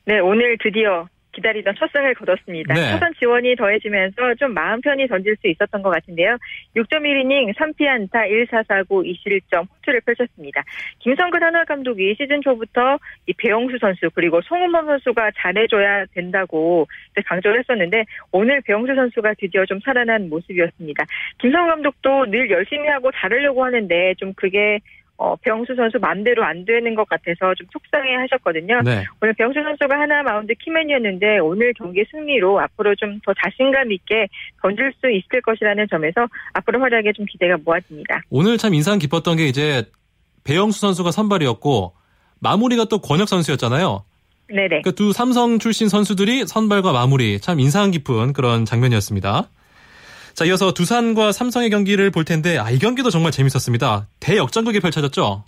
네, 0.06 0.20
오늘 0.20 0.58
드디어 0.62 1.08
기다리던 1.38 1.76
첫 1.78 1.90
승을 1.92 2.16
거뒀습니다. 2.16 2.74
네. 2.74 2.82
타선 2.92 3.14
지원이 3.20 3.56
더해지면서 3.56 4.36
좀 4.36 4.54
마음 4.54 4.82
편히 4.82 5.08
던질 5.08 5.36
수 5.38 5.48
있었던 5.48 5.82
것 5.82 5.90
같은데요. 5.90 6.38
6.1이닝 6.76 7.56
3피안타 7.56 8.12
1사사구 8.12 9.06
2실점 9.06 9.68
호투를 9.70 10.02
펼쳤습니다. 10.02 10.64
김성근 11.00 11.44
한화 11.44 11.64
감독이 11.66 12.16
시즌 12.18 12.42
초부터 12.42 12.98
이 13.28 13.34
배영수 13.34 13.78
선수 13.80 14.10
그리고 14.14 14.42
송은범 14.42 14.86
선수가 14.86 15.32
잘해줘야 15.38 16.06
된다고 16.14 16.88
강조를 17.26 17.60
했었는데 17.60 18.06
오늘 18.32 18.62
배영수 18.62 18.96
선수가 18.96 19.36
드디어 19.40 19.66
좀 19.66 19.80
살아난 19.84 20.30
모습이었습니다. 20.30 21.06
김성근 21.38 21.68
감독도 21.68 22.26
늘 22.32 22.50
열심히 22.50 22.88
하고 22.88 23.12
잘하려고 23.12 23.64
하는데 23.64 24.16
좀 24.18 24.34
그게 24.34 24.80
어, 25.18 25.36
병수 25.38 25.76
선수 25.76 25.98
맘대로 26.00 26.44
안 26.44 26.64
되는 26.64 26.94
것 26.96 27.10
같아서 27.10 27.54
좀 27.56 27.66
속상해 27.74 28.16
하셨거든요. 28.16 28.82
네. 28.84 29.04
오늘 29.22 29.34
병수 29.34 29.62
선수가 29.64 30.00
하나 30.00 30.22
마운드 30.24 30.54
키맨이었는데 30.54 31.40
오늘 31.40 31.74
경기 31.74 32.06
승리로 32.12 32.60
앞으로 32.60 32.96
좀 32.96 33.18
더 33.26 33.34
자신감 33.44 33.92
있게 33.92 34.28
던질 34.62 34.94
수 35.02 35.10
있을 35.10 35.42
것이라는 35.42 35.88
점에서 35.90 36.28
앞으로 36.54 36.80
활약에 36.82 37.14
좀 37.14 37.26
기대가 37.26 37.58
모아집니다. 37.64 38.22
오늘 38.30 38.58
참 38.58 38.74
인상 38.74 39.00
깊었던 39.00 39.38
게 39.38 39.48
이제 39.48 39.84
배영수 40.44 40.80
선수가 40.80 41.12
선발이었고 41.12 41.94
마무리가 42.40 42.86
또 42.86 43.00
권혁 43.00 43.28
선수였잖아요. 43.28 44.04
네네. 44.50 44.82
그두 44.84 45.12
삼성 45.12 45.60
출신 45.60 45.90
선수들이 45.90 46.46
선발과 46.46 46.94
마무리 46.94 47.40
참 47.40 47.60
인상 47.60 47.92
깊은 47.92 48.34
그런 48.34 48.64
장면이었습니다. 48.64 49.50
자, 50.38 50.46
이어서 50.46 50.72
두산과 50.72 51.32
삼성의 51.32 51.72
경기를 51.72 52.12
볼 52.12 52.24
텐데, 52.24 52.60
아, 52.60 52.70
이 52.70 52.78
경기도 52.78 53.10
정말 53.10 53.32
재밌었습니다. 53.32 54.06
대역전극이 54.20 54.82
펼쳐졌죠? 54.82 55.44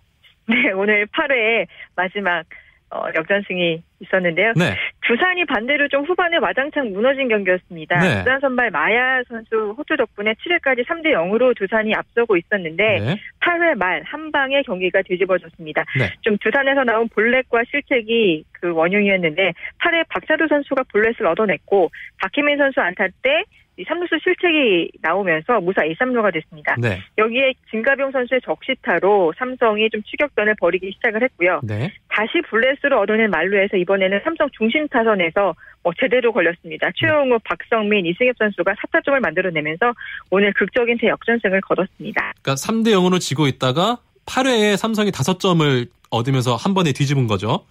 네, 0.47 0.71
오늘 0.71 1.05
8회 1.05 1.67
마지막 1.95 2.43
어, 2.89 3.03
역전승이 3.13 3.83
있었는데요. 3.99 4.53
네. 4.55 4.75
두산이 5.05 5.45
반대로 5.45 5.87
좀 5.89 6.05
후반에 6.05 6.37
와장창 6.37 6.91
무너진 6.91 7.27
경기였습니다. 7.27 7.99
네. 7.99 8.23
두산 8.23 8.39
선발 8.39 8.71
마야 8.71 9.21
선수 9.27 9.75
호투 9.77 9.95
덕분에 9.95 10.33
7회까지 10.33 10.87
3대 10.87 11.13
0으로 11.13 11.55
두산이 11.55 11.93
앞서고 11.93 12.35
있었는데 12.35 12.83
네. 12.99 13.15
8회 13.41 13.77
말 13.77 14.01
한 14.05 14.31
방에 14.31 14.63
경기가 14.63 15.03
뒤집어졌습니다. 15.03 15.85
네. 15.99 16.09
좀 16.21 16.35
두산에서 16.39 16.83
나온 16.83 17.07
볼넷과 17.09 17.61
실책이 17.69 18.43
그 18.53 18.71
원흉이었는데 18.73 19.53
8회 19.77 20.07
박사두 20.09 20.47
선수가 20.49 20.85
볼넷을 20.91 21.27
얻어냈고 21.27 21.91
박희민 22.23 22.57
선수 22.57 22.81
안타 22.81 23.05
때 23.21 23.43
3루수 23.83 24.21
실책이 24.23 24.91
나오면서 25.01 25.59
무사 25.61 25.83
2, 25.83 25.95
3루가 25.95 26.33
됐습니다. 26.33 26.75
네. 26.79 27.01
여기에 27.17 27.53
진가병 27.69 28.11
선수의 28.11 28.41
적시타로 28.43 29.33
삼성이 29.37 29.89
좀 29.89 30.01
추격전을 30.03 30.55
벌이기 30.59 30.91
시작을 30.95 31.23
했고요. 31.23 31.61
네. 31.63 31.91
다시 32.09 32.41
블레스를 32.49 32.93
얻어낸 32.93 33.29
말루에서 33.29 33.77
이번에는 33.77 34.21
삼성 34.23 34.49
중심 34.57 34.87
타선에서 34.87 35.55
뭐 35.83 35.93
제대로 35.99 36.33
걸렸습니다. 36.33 36.89
최용우, 36.95 37.29
네. 37.29 37.37
박성민, 37.45 38.05
이승엽 38.05 38.35
선수가 38.37 38.73
4타점을 38.73 39.19
만들어내면서 39.19 39.93
오늘 40.29 40.53
극적인 40.53 40.97
대역전승을 40.97 41.61
거뒀습니다. 41.61 42.33
그러니까 42.41 42.55
3대 42.55 42.89
0으로 42.89 43.19
지고 43.19 43.47
있다가 43.47 43.99
8회에 44.25 44.77
삼성이 44.77 45.11
5점을 45.11 45.87
얻으면서 46.11 46.55
한 46.55 46.73
번에 46.73 46.91
뒤집은 46.91 47.27
거죠. 47.27 47.65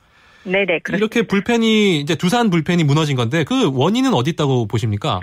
네네. 0.45 0.81
그렇습니다. 0.81 0.97
이렇게 0.97 1.23
불펜이 1.23 2.01
이제 2.01 2.15
두산 2.15 2.51
불펜이 2.51 2.85
무너진 2.85 3.17
건데 3.17 3.45
그 3.45 3.71
원인은 3.75 4.15
어디 4.15 4.31
있다고 4.31 4.67
보십니까? 4.67 5.21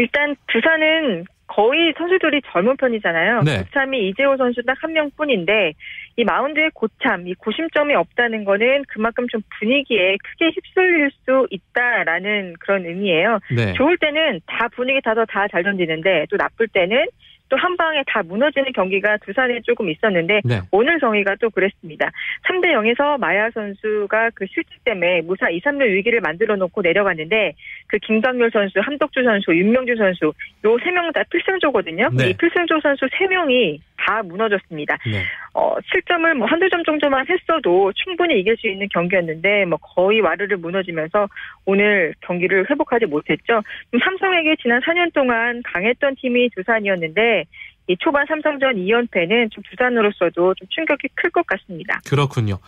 일단 0.00 0.34
두산은 0.46 1.26
거의 1.46 1.92
선수들이 1.98 2.40
젊은 2.52 2.76
편이잖아요. 2.76 3.42
네. 3.42 3.58
고참이 3.64 4.08
이재호 4.08 4.36
선수 4.38 4.62
딱 4.62 4.78
한 4.80 4.92
명뿐인데 4.94 5.72
이 6.16 6.24
마운드에 6.24 6.70
고참, 6.72 7.26
이 7.28 7.34
고심점이 7.34 7.92
없다는 7.94 8.44
거는 8.44 8.84
그만큼 8.88 9.26
좀 9.28 9.42
분위기에 9.58 10.16
크게 10.22 10.52
휩쓸릴 10.54 11.10
수 11.24 11.46
있다라는 11.50 12.54
그런 12.60 12.86
의미예요. 12.86 13.40
네. 13.54 13.72
좋을 13.74 13.98
때는 13.98 14.40
다 14.46 14.68
분위기 14.74 15.00
타서 15.02 15.26
다 15.26 15.48
잘 15.48 15.62
던지는데 15.64 16.26
또 16.30 16.36
나쁠 16.36 16.68
때는 16.68 17.06
또 17.50 17.56
한 17.60 17.76
방에 17.76 18.02
다 18.06 18.22
무너지는 18.22 18.72
경기가 18.72 19.18
두산에 19.18 19.60
조금 19.62 19.90
있었는데 19.90 20.40
네. 20.44 20.60
오늘 20.70 20.98
경기가 20.98 21.34
또 21.40 21.50
그랬습니다. 21.50 22.10
3대 22.48 22.72
0에서 22.72 23.18
마야 23.18 23.50
선수가 23.50 24.30
그 24.34 24.46
실책 24.46 24.82
때문에 24.84 25.20
무사 25.22 25.50
2, 25.50 25.60
3루 25.60 25.82
위기를 25.90 26.20
만들어 26.20 26.56
놓고 26.56 26.80
내려갔는데 26.80 27.52
그 27.88 27.98
김광렬 27.98 28.50
선수, 28.52 28.80
함덕주 28.80 29.22
선수, 29.24 29.54
윤명주 29.54 29.96
선수 29.96 30.32
요 30.64 30.78
세 30.78 30.90
명 30.92 31.10
다 31.12 31.24
필승조거든요. 31.24 32.10
네. 32.16 32.30
이 32.30 32.34
필승조 32.34 32.80
선수 32.80 33.06
3명이 33.06 33.80
다 33.96 34.22
무너졌습니다. 34.22 34.96
네. 35.10 35.22
어, 35.52 35.76
7점을 35.80 36.34
뭐 36.34 36.46
한두 36.46 36.68
점 36.70 36.84
정도만 36.84 37.26
했어도 37.28 37.92
충분히 37.94 38.38
이길 38.40 38.56
수 38.56 38.68
있는 38.68 38.86
경기였는데 38.92 39.64
뭐 39.66 39.76
거의 39.78 40.20
와르르 40.20 40.56
무너지면서 40.56 41.28
오늘 41.66 42.14
경기를 42.20 42.70
회복하지 42.70 43.06
못했죠. 43.06 43.62
삼성에게 44.02 44.56
지난 44.62 44.80
4년 44.80 45.12
동안 45.12 45.62
강했던 45.64 46.14
팀이 46.16 46.50
두산이었는데 46.50 47.39
이 47.86 47.96
초반 47.98 48.24
삼성전 48.26 48.76
2연패는 48.76 49.50
좀 49.50 49.62
두산으로서도 49.68 50.54
좀 50.54 50.68
충격이 50.68 51.08
클 51.14 51.30
것 51.30 51.46
같습니다. 51.46 51.98
그렇군요. 52.08 52.58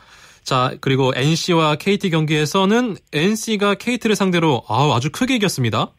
자, 0.42 0.72
그리고 0.80 1.12
NC와 1.14 1.76
KT 1.76 2.10
경기에서는 2.10 2.96
NC가 3.12 3.74
KT를 3.76 4.16
상대로 4.16 4.62
아주 4.68 5.10
크게 5.12 5.36
이겼습니다. 5.36 5.92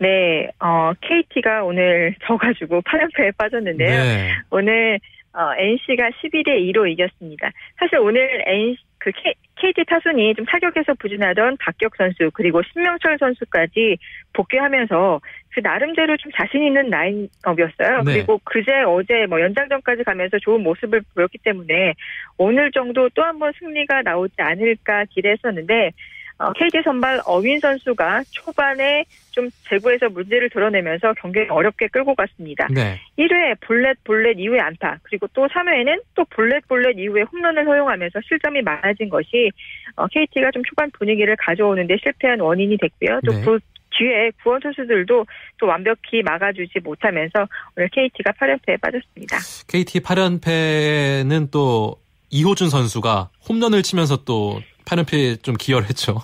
네, 0.00 0.48
어, 0.60 0.92
KT가 1.00 1.64
오늘 1.64 2.14
져가지고 2.26 2.80
8연패에 2.82 3.36
빠졌는데요. 3.36 3.88
네. 4.02 4.30
오늘 4.50 4.98
어, 5.32 5.52
NC가 5.56 6.10
11대 6.22 6.48
2로 6.72 6.90
이겼습니다. 6.90 7.50
사실 7.78 7.98
오늘 7.98 8.42
NC 8.46 8.78
그 8.98 9.10
K, 9.12 9.32
KT 9.56 9.84
타순이 9.88 10.34
좀 10.34 10.44
타격에서 10.44 10.94
부진하던 10.98 11.56
박격 11.58 11.96
선수 11.96 12.30
그리고 12.34 12.60
신명철 12.70 13.16
선수까지 13.18 13.96
복귀하면서 14.34 15.20
그 15.52 15.60
나름대로 15.60 16.16
좀 16.16 16.30
자신 16.36 16.62
있는 16.62 16.90
라인업이었어요. 16.90 18.02
네. 18.04 18.12
그리고 18.14 18.40
그제 18.44 18.82
어제 18.86 19.26
뭐 19.28 19.40
연장전까지 19.40 20.04
가면서 20.04 20.38
좋은 20.38 20.62
모습을 20.62 21.02
보였기 21.14 21.38
때문에 21.38 21.94
오늘 22.38 22.70
정도 22.72 23.08
또 23.10 23.22
한 23.22 23.38
번 23.38 23.52
승리가 23.58 24.02
나오지 24.02 24.34
않을까 24.38 25.04
기대했었는데 25.10 25.90
어, 26.38 26.52
KT 26.54 26.80
선발 26.84 27.20
어윈 27.26 27.60
선수가 27.60 28.22
초반에 28.30 29.04
좀 29.30 29.50
제구에서 29.68 30.08
문제를 30.08 30.48
드러내면서 30.48 31.12
경기를 31.14 31.52
어렵게 31.52 31.88
끌고 31.88 32.14
갔습니다. 32.14 32.66
네. 32.70 32.98
1회 33.18 33.60
볼넷 33.60 34.02
볼넷 34.04 34.38
이후에 34.38 34.58
안타 34.58 34.98
그리고 35.02 35.26
또 35.34 35.46
3회에는 35.46 36.00
또 36.14 36.24
볼넷 36.30 36.66
볼넷 36.66 36.98
이후에 36.98 37.22
홈런을 37.30 37.66
허용하면서 37.66 38.20
실점이 38.26 38.62
많아진 38.62 39.10
것이 39.10 39.50
어, 39.96 40.06
KT가 40.06 40.50
좀 40.52 40.62
초반 40.64 40.90
분위기를 40.92 41.36
가져오는데 41.36 41.96
실패한 42.02 42.40
원인이 42.40 42.76
됐고요. 42.78 43.20
또 43.26 43.32
네. 43.32 43.42
그 43.44 43.58
뒤에 43.90 44.30
구원 44.42 44.60
선수들도 44.62 45.26
또 45.58 45.66
완벽히 45.66 46.22
막아주지 46.22 46.80
못하면서 46.82 47.46
오늘 47.76 47.88
KT가 47.90 48.32
8연패에 48.32 48.80
빠졌습니다. 48.80 49.38
KT 49.68 50.00
8연패는 50.00 51.50
또 51.50 51.96
이호준 52.30 52.70
선수가 52.70 53.30
홈런을 53.48 53.82
치면서 53.82 54.24
또 54.24 54.60
8연패에 54.84 55.42
좀 55.42 55.56
기여를 55.58 55.88
했죠. 55.88 56.18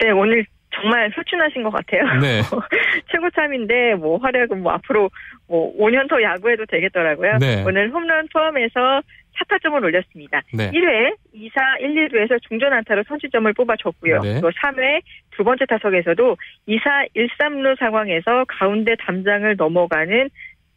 네, 0.00 0.10
오늘 0.10 0.46
정말 0.80 1.10
흡춘하신 1.10 1.62
것 1.62 1.70
같아요. 1.70 2.02
네. 2.20 2.40
최고 3.10 3.28
참인데 3.30 3.94
뭐 3.94 4.18
활약은 4.18 4.62
뭐 4.62 4.72
앞으로 4.72 5.10
뭐 5.46 5.76
5년 5.78 6.08
더 6.08 6.22
야구해도 6.22 6.66
되겠더라고요. 6.66 7.38
네. 7.38 7.64
오늘 7.66 7.90
홈런 7.90 8.26
포함해서 8.32 9.02
4타점을 9.40 9.82
올렸습니다. 9.82 10.42
네. 10.52 10.70
1회 10.70 11.14
2사 11.34 11.80
1, 11.80 12.08
2루에서 12.08 12.40
중전 12.48 12.72
안타로 12.72 13.04
선취점을 13.08 13.52
뽑아줬고요. 13.52 14.20
네. 14.20 14.40
또 14.40 14.50
3회 14.50 15.00
두 15.30 15.44
번째 15.44 15.64
타석에서도 15.66 16.36
2사 16.68 17.08
1, 17.14 17.28
3루 17.38 17.78
상황에서 17.78 18.44
가운데 18.48 18.94
담장을 18.96 19.54
넘어가는 19.56 20.28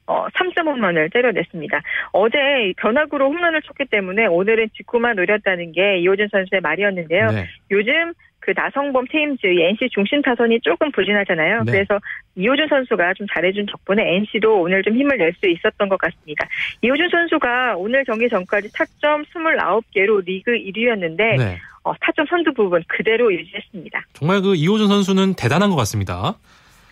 어, 0.06 0.28
3점 0.30 0.68
홈런을 0.68 1.10
때려냈습니다. 1.12 1.82
어제 2.12 2.38
변화구로 2.78 3.26
홈런을 3.30 3.62
쳤기 3.62 3.86
때문에 3.86 4.26
오늘은 4.26 4.70
직구만 4.76 5.16
노렸다는 5.16 5.72
게 5.72 6.00
이호준 6.00 6.28
선수의 6.30 6.62
말이었는데요. 6.62 7.32
네. 7.32 7.48
요즘 7.72 8.14
그 8.46 8.52
나성범 8.54 9.06
테임즈 9.10 9.48
NC 9.48 9.90
중심 9.94 10.22
타선이 10.22 10.60
조금 10.62 10.92
부진하잖아요. 10.92 11.64
네. 11.64 11.72
그래서 11.72 11.98
이호준 12.36 12.68
선수가 12.68 13.14
좀 13.14 13.26
잘해준 13.34 13.68
덕분에 13.68 14.04
NC도 14.18 14.62
오늘 14.62 14.84
좀 14.84 14.96
힘을 14.98 15.18
낼 15.18 15.34
수 15.34 15.50
있었던 15.50 15.88
것 15.90 15.98
같습니다. 15.98 16.46
이호준 16.82 17.10
선수가 17.10 17.78
오늘 17.78 18.04
경기 18.04 18.28
전까지 18.30 18.72
타점 18.74 19.24
29개로 19.24 20.24
리그 20.26 20.52
1위였는데 20.52 21.38
네. 21.38 21.58
어, 21.84 21.94
타점 22.02 22.26
선두 22.30 22.54
부분 22.54 22.84
그대로 22.88 23.34
유지했습니다. 23.34 24.06
정말 24.14 24.42
그 24.42 24.56
이호준 24.56 24.88
선수는 24.90 25.34
대단한 25.36 25.70
것 25.70 25.76
같습니다. 25.78 26.36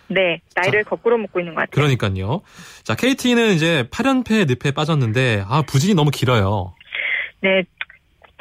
네, 0.08 0.40
나이를 0.56 0.84
자, 0.84 0.90
거꾸로 0.90 1.18
먹고 1.18 1.38
있는 1.40 1.54
것 1.54 1.60
같아요. 1.60 1.74
그러니까요. 1.74 2.42
자, 2.82 2.94
KT는 2.96 3.52
이제 3.52 3.84
8연패 3.90 4.46
늪에 4.48 4.72
빠졌는데 4.72 5.44
아 5.46 5.62
부진이 5.62 5.94
너무 5.94 6.10
길어요. 6.10 6.74
네, 7.40 7.62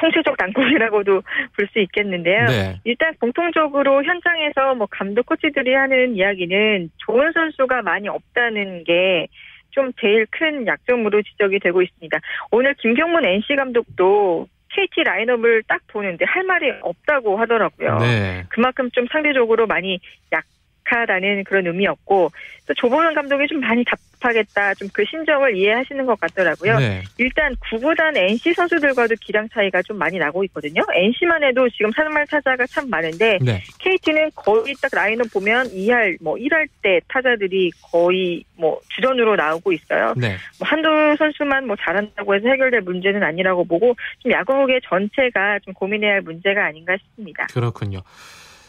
통치적 0.02 0.36
난국이라고도 0.38 1.22
볼 1.56 1.68
수 1.72 1.80
있겠는데요. 1.80 2.46
네. 2.48 2.80
일단 2.84 3.14
공통적으로 3.20 4.04
현장에서 4.04 4.76
뭐 4.76 4.88
감독 4.90 5.26
코치들이 5.28 5.74
하는 5.74 6.16
이야기는 6.16 6.90
좋은 6.98 7.32
선수가 7.32 7.84
많이 7.84 8.10
없다는 8.10 8.84
게좀 8.84 9.94
제일 10.02 10.26
큰 10.32 10.68
약점으로 10.68 11.22
지적이 11.22 11.60
되고 11.60 11.82
있습니다. 11.82 12.20
오늘 12.52 12.74
김경문 12.74 13.26
NC 13.26 13.56
감독도 13.56 14.48
KT 14.74 15.04
라인업을 15.04 15.64
딱 15.68 15.82
보는데 15.88 16.26
할 16.26 16.44
말이 16.44 16.72
없다고 16.82 17.38
하더라고요. 17.38 17.98
네. 18.00 18.44
그만큼 18.50 18.90
좀 18.92 19.06
상대적으로 19.12 19.68
많이 19.68 20.00
약 20.34 20.44
약하다는 20.92 21.46
그런 21.46 21.66
의미였고 21.68 22.32
또 22.68 22.74
조보는 22.74 23.14
감독이 23.14 23.48
좀 23.48 23.60
많이 23.60 23.84
답하겠다 23.86 24.76
좀 24.76 24.92
그 24.94 25.06
심정을 25.06 25.56
이해하시는 25.56 26.06
것 26.06 26.20
같더라고요. 26.20 26.78
네. 26.78 27.04
일단 27.18 27.56
구구단 27.70 28.16
NC 28.18 28.54
선수들과도 28.54 29.16
기량 29.22 29.48
차이가 29.50 29.82
좀 29.82 29.98
많이 29.98 30.18
나고 30.18 30.44
있거든요. 30.46 30.84
NC만 30.94 31.44
해도 31.44 31.70
지금 31.70 31.92
사말 31.96 32.28
타자가 32.28 32.66
참 32.68 32.90
많은데 32.90 33.40
네. 33.42 33.64
KT는 33.80 34.32
거의 34.36 34.76
딱 34.82 34.92
라인을 34.94 35.26
보면 35.32 35.70
2할 35.70 36.18
뭐 36.22 36.36
1할 36.36 36.68
때 36.82 37.00
타자들이 37.08 37.72
거의 37.82 38.44
뭐 38.58 38.82
주전으로 38.90 39.38
나오고 39.38 39.72
있어요. 39.72 40.14
네. 40.18 40.36
뭐 40.60 40.68
한두 40.68 40.90
선수만 41.18 41.66
뭐 41.68 41.78
잘한다고 41.78 42.36
해서 42.36 42.50
해결될 42.50 42.82
문제는 42.82 43.24
아니라고 43.24 43.64
보고 43.64 43.96
좀 44.20 44.32
야구계 44.32 44.82
전체가 44.90 45.60
좀 45.64 45.74
고민해야 45.74 46.14
할 46.14 46.22
문제가 46.22 46.66
아닌가 46.66 46.98
싶습니다. 46.98 47.48
그렇군요. 47.48 48.02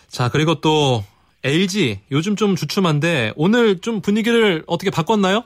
자, 0.09 0.29
그리고 0.29 0.61
또 0.61 1.03
LG 1.45 2.01
요즘 2.11 2.37
좀 2.37 2.55
주춤한데 2.55 3.33
오늘 3.37 3.81
좀 3.81 4.01
분위기를 4.01 4.63
어떻게 4.67 4.91
바꿨나요? 4.91 5.45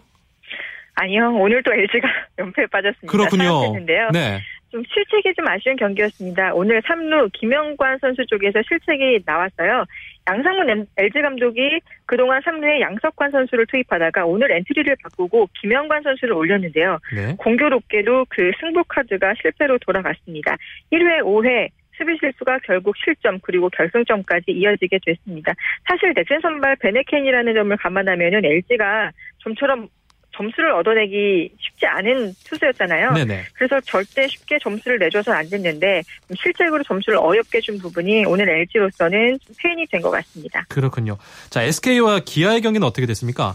아니요. 0.94 1.34
오늘 1.34 1.62
도 1.62 1.72
LG가 1.72 2.08
연패에 2.38 2.66
빠졌습니다. 2.66 3.10
그렇군요. 3.10 3.78
네. 4.12 4.40
좀 4.70 4.82
실책이 4.92 5.34
좀 5.34 5.46
아쉬운 5.46 5.76
경기였습니다. 5.76 6.52
오늘 6.52 6.82
3루 6.82 7.30
김영관 7.32 7.98
선수 8.00 8.26
쪽에서 8.26 8.60
실책이 8.66 9.20
나왔어요. 9.24 9.84
양상문 10.28 10.86
LG 10.96 11.22
감독이 11.22 11.80
그동안 12.04 12.42
3루에 12.42 12.80
양석환 12.80 13.30
선수를 13.30 13.66
투입하다가 13.66 14.26
오늘 14.26 14.50
엔트리를 14.50 14.96
바꾸고 15.02 15.48
김영관 15.60 16.02
선수를 16.02 16.34
올렸는데요. 16.34 16.98
네. 17.14 17.34
공교롭게도 17.38 18.26
그 18.28 18.50
승부 18.60 18.82
카드가 18.88 19.34
실패로 19.40 19.78
돌아갔습니다. 19.78 20.56
1회, 20.92 21.22
5회 21.22 21.68
수비 21.96 22.16
실수가 22.20 22.58
결국 22.64 22.94
실점 23.02 23.38
그리고 23.42 23.68
결승점까지 23.70 24.52
이어지게 24.52 24.98
됐습니다. 25.04 25.54
사실 25.88 26.12
넥센 26.14 26.40
선발 26.40 26.76
베네켄이라는 26.76 27.54
점을 27.54 27.76
감안하면은 27.76 28.44
LG가 28.44 29.10
좀처럼 29.38 29.88
점수를 30.36 30.70
얻어내기 30.72 31.50
쉽지 31.58 31.86
않은 31.86 32.34
투수였잖아요. 32.44 33.12
네네. 33.12 33.44
그래서 33.54 33.80
절대 33.80 34.28
쉽게 34.28 34.58
점수를 34.58 34.98
내줘서는 34.98 35.38
안 35.38 35.48
됐는데 35.48 36.02
실제로 36.36 36.82
점수를 36.82 37.18
어렵게 37.18 37.60
준 37.60 37.78
부분이 37.78 38.26
오늘 38.26 38.46
LG로서는 38.48 39.38
페인이 39.62 39.86
된 39.86 40.02
것 40.02 40.10
같습니다. 40.10 40.64
그렇군요. 40.68 41.16
자 41.48 41.62
SK와 41.62 42.20
기아의 42.20 42.60
경기는 42.60 42.86
어떻게 42.86 43.06
됐습니까? 43.06 43.54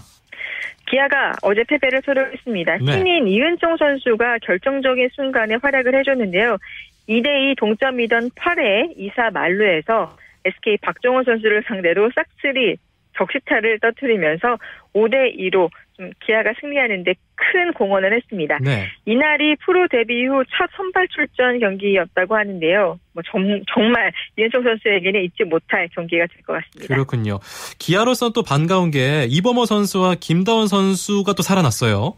기아가 0.90 1.34
어제 1.44 1.64
패배를 1.64 2.02
소로했습니다. 2.04 2.78
네. 2.80 2.92
신인 2.98 3.28
이은종 3.28 3.78
선수가 3.78 4.40
결정적인 4.40 5.10
순간에 5.14 5.56
활약을 5.62 5.98
해줬는데요. 6.00 6.58
2대2 7.10 7.58
동점이던 7.58 8.30
8회 8.32 8.98
2사 8.98 9.32
만루에서 9.34 10.16
SK 10.46 10.78
박정호 10.82 11.24
선수를 11.24 11.64
상대로 11.68 12.10
싹쓸이 12.16 12.78
적시타를 13.18 13.80
떠뜨리면서 13.80 14.58
5대2로 14.96 15.70
좀 15.98 16.10
기아가 16.26 16.54
승리하는데 16.60 17.14
큰 17.36 17.74
공헌을 17.74 18.16
했습니다. 18.16 18.58
네. 18.62 18.88
이날이 19.06 19.56
프로 19.66 19.88
데뷔 19.90 20.26
후 20.26 20.44
첫 20.58 20.70
선발 20.78 21.08
출전 21.10 21.60
경기였다고 21.60 22.36
하는데요. 22.36 22.98
뭐 23.14 23.24
정, 23.30 23.62
정말 23.74 24.12
이현종 24.38 24.64
선수에게는 24.64 25.24
잊지 25.26 25.44
못할 25.44 25.90
경기가 25.94 26.26
될 26.28 26.42
것 26.46 26.54
같습니다. 26.54 26.94
그렇군요. 26.94 27.40
기아로서 27.78 28.30
또 28.32 28.42
반가운 28.42 28.90
게 28.92 29.26
이범호 29.30 29.66
선수와 29.66 30.16
김다원 30.20 30.68
선수가 30.68 31.34
또 31.34 31.44
살아났어요. 31.44 32.16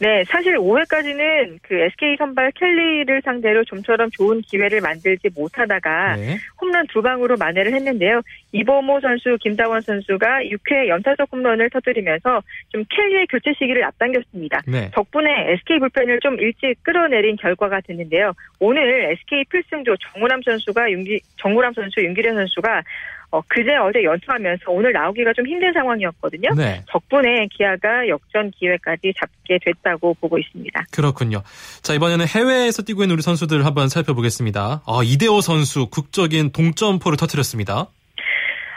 네, 0.00 0.22
사실 0.24 0.56
5회까지는 0.56 1.58
그 1.62 1.74
SK 1.74 2.16
선발 2.18 2.52
켈리를 2.52 3.20
상대로 3.24 3.64
좀처럼 3.64 4.10
좋은 4.10 4.40
기회를 4.42 4.80
만들지 4.80 5.28
못하다가 5.34 6.16
네. 6.16 6.36
홈런 6.60 6.86
두 6.86 7.02
방으로 7.02 7.36
만회를 7.36 7.74
했는데요. 7.74 8.22
이범호 8.52 9.00
선수, 9.00 9.36
김다원 9.40 9.80
선수가 9.80 10.42
6회 10.44 10.88
연타석 10.88 11.28
홈런을 11.32 11.70
터뜨리면서 11.70 12.42
좀 12.68 12.84
켈리의 12.88 13.26
교체 13.26 13.52
시기를 13.54 13.82
앞당겼습니다. 13.84 14.62
네. 14.68 14.90
덕분에 14.92 15.52
SK 15.54 15.80
불펜을 15.80 16.20
좀 16.20 16.38
일찍 16.38 16.80
끌어내린 16.84 17.36
결과가 17.36 17.80
됐는데요. 17.80 18.32
오늘 18.60 19.16
SK 19.18 19.44
필승조 19.50 19.96
정우람 19.96 20.42
선수가 20.42 20.92
윤기 20.92 21.20
정우람 21.40 21.72
선수, 21.74 22.00
윤기련 22.00 22.36
선수가 22.36 22.82
어, 23.30 23.42
그제 23.46 23.76
어제 23.76 24.02
연투하면서 24.02 24.70
오늘 24.70 24.92
나오기가 24.92 25.32
좀 25.34 25.46
힘든 25.46 25.72
상황이었거든요. 25.72 26.50
네. 26.56 26.82
덕분에 26.88 27.46
기아가 27.50 28.08
역전 28.08 28.50
기회까지 28.50 29.12
잡게 29.18 29.58
됐다고 29.62 30.14
보고 30.14 30.38
있습니다. 30.38 30.84
그렇군요. 30.92 31.42
자, 31.82 31.92
이번에는 31.92 32.24
해외에서 32.26 32.82
뛰고 32.82 33.02
있는 33.02 33.14
우리 33.14 33.22
선수들 33.22 33.66
한번 33.66 33.88
살펴보겠습니다. 33.88 34.82
아, 34.86 35.00
이대호 35.04 35.42
선수 35.42 35.88
극적인 35.90 36.52
동점포를 36.52 37.18
터뜨렸습니다. 37.18 37.88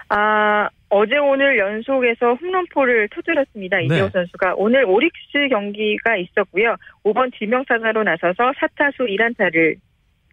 아, 0.10 0.68
어제 0.90 1.16
오늘 1.16 1.58
연속해서 1.58 2.34
홈런포를 2.34 3.08
터뜨렸습니다. 3.16 3.80
이대호 3.80 4.06
네. 4.08 4.12
선수가 4.12 4.56
오늘 4.58 4.84
오릭스 4.84 5.48
경기가 5.50 6.18
있었고요. 6.18 6.76
5번 7.06 7.32
지명타자로 7.38 8.04
나서서 8.04 8.52
4타수 8.60 9.08
1안타를 9.08 9.78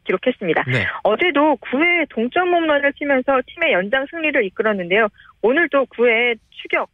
기록했습니다. 0.08 0.64
네. 0.66 0.86
어제도 1.04 1.56
9회 1.60 2.08
동점 2.08 2.52
홈런을 2.52 2.92
치면서 2.94 3.40
팀의 3.46 3.72
연장 3.72 4.06
승리를 4.10 4.44
이끌었는데요. 4.46 5.08
오늘도 5.42 5.86
9회 5.86 6.38
추격 6.50 6.88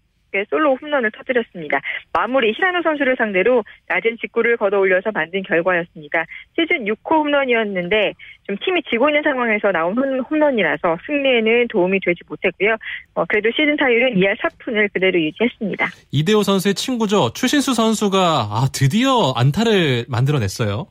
솔로 0.50 0.76
홈런을 0.82 1.12
터뜨렸습니다. 1.12 1.80
마무리 2.12 2.52
히라노 2.52 2.82
선수를 2.82 3.14
상대로 3.16 3.62
낮은 3.88 4.16
직구를 4.20 4.56
걷어 4.56 4.78
올려서 4.80 5.12
만든 5.12 5.42
결과였습니다. 5.44 6.24
시즌 6.58 6.84
6호 6.86 7.24
홈런이었는데 7.24 8.14
좀 8.46 8.56
팀이 8.64 8.82
지고 8.90 9.08
있는 9.08 9.22
상황에서 9.22 9.70
나온 9.70 9.96
홈런이라서 10.18 10.98
승리에는 11.06 11.68
도움이 11.68 12.00
되지 12.04 12.20
못했고요. 12.26 12.76
어, 13.14 13.24
그래도 13.26 13.50
시즌 13.52 13.76
타율은 13.76 14.16
2할 14.16 14.36
4푼을 14.40 14.92
그대로 14.92 15.20
유지했습니다. 15.20 15.86
이대호 16.10 16.42
선수의 16.42 16.74
친구죠. 16.74 17.32
추신수 17.32 17.74
선수가 17.74 18.18
아, 18.18 18.66
드디어 18.72 19.32
안타를 19.36 20.06
만들어냈어요. 20.08 20.88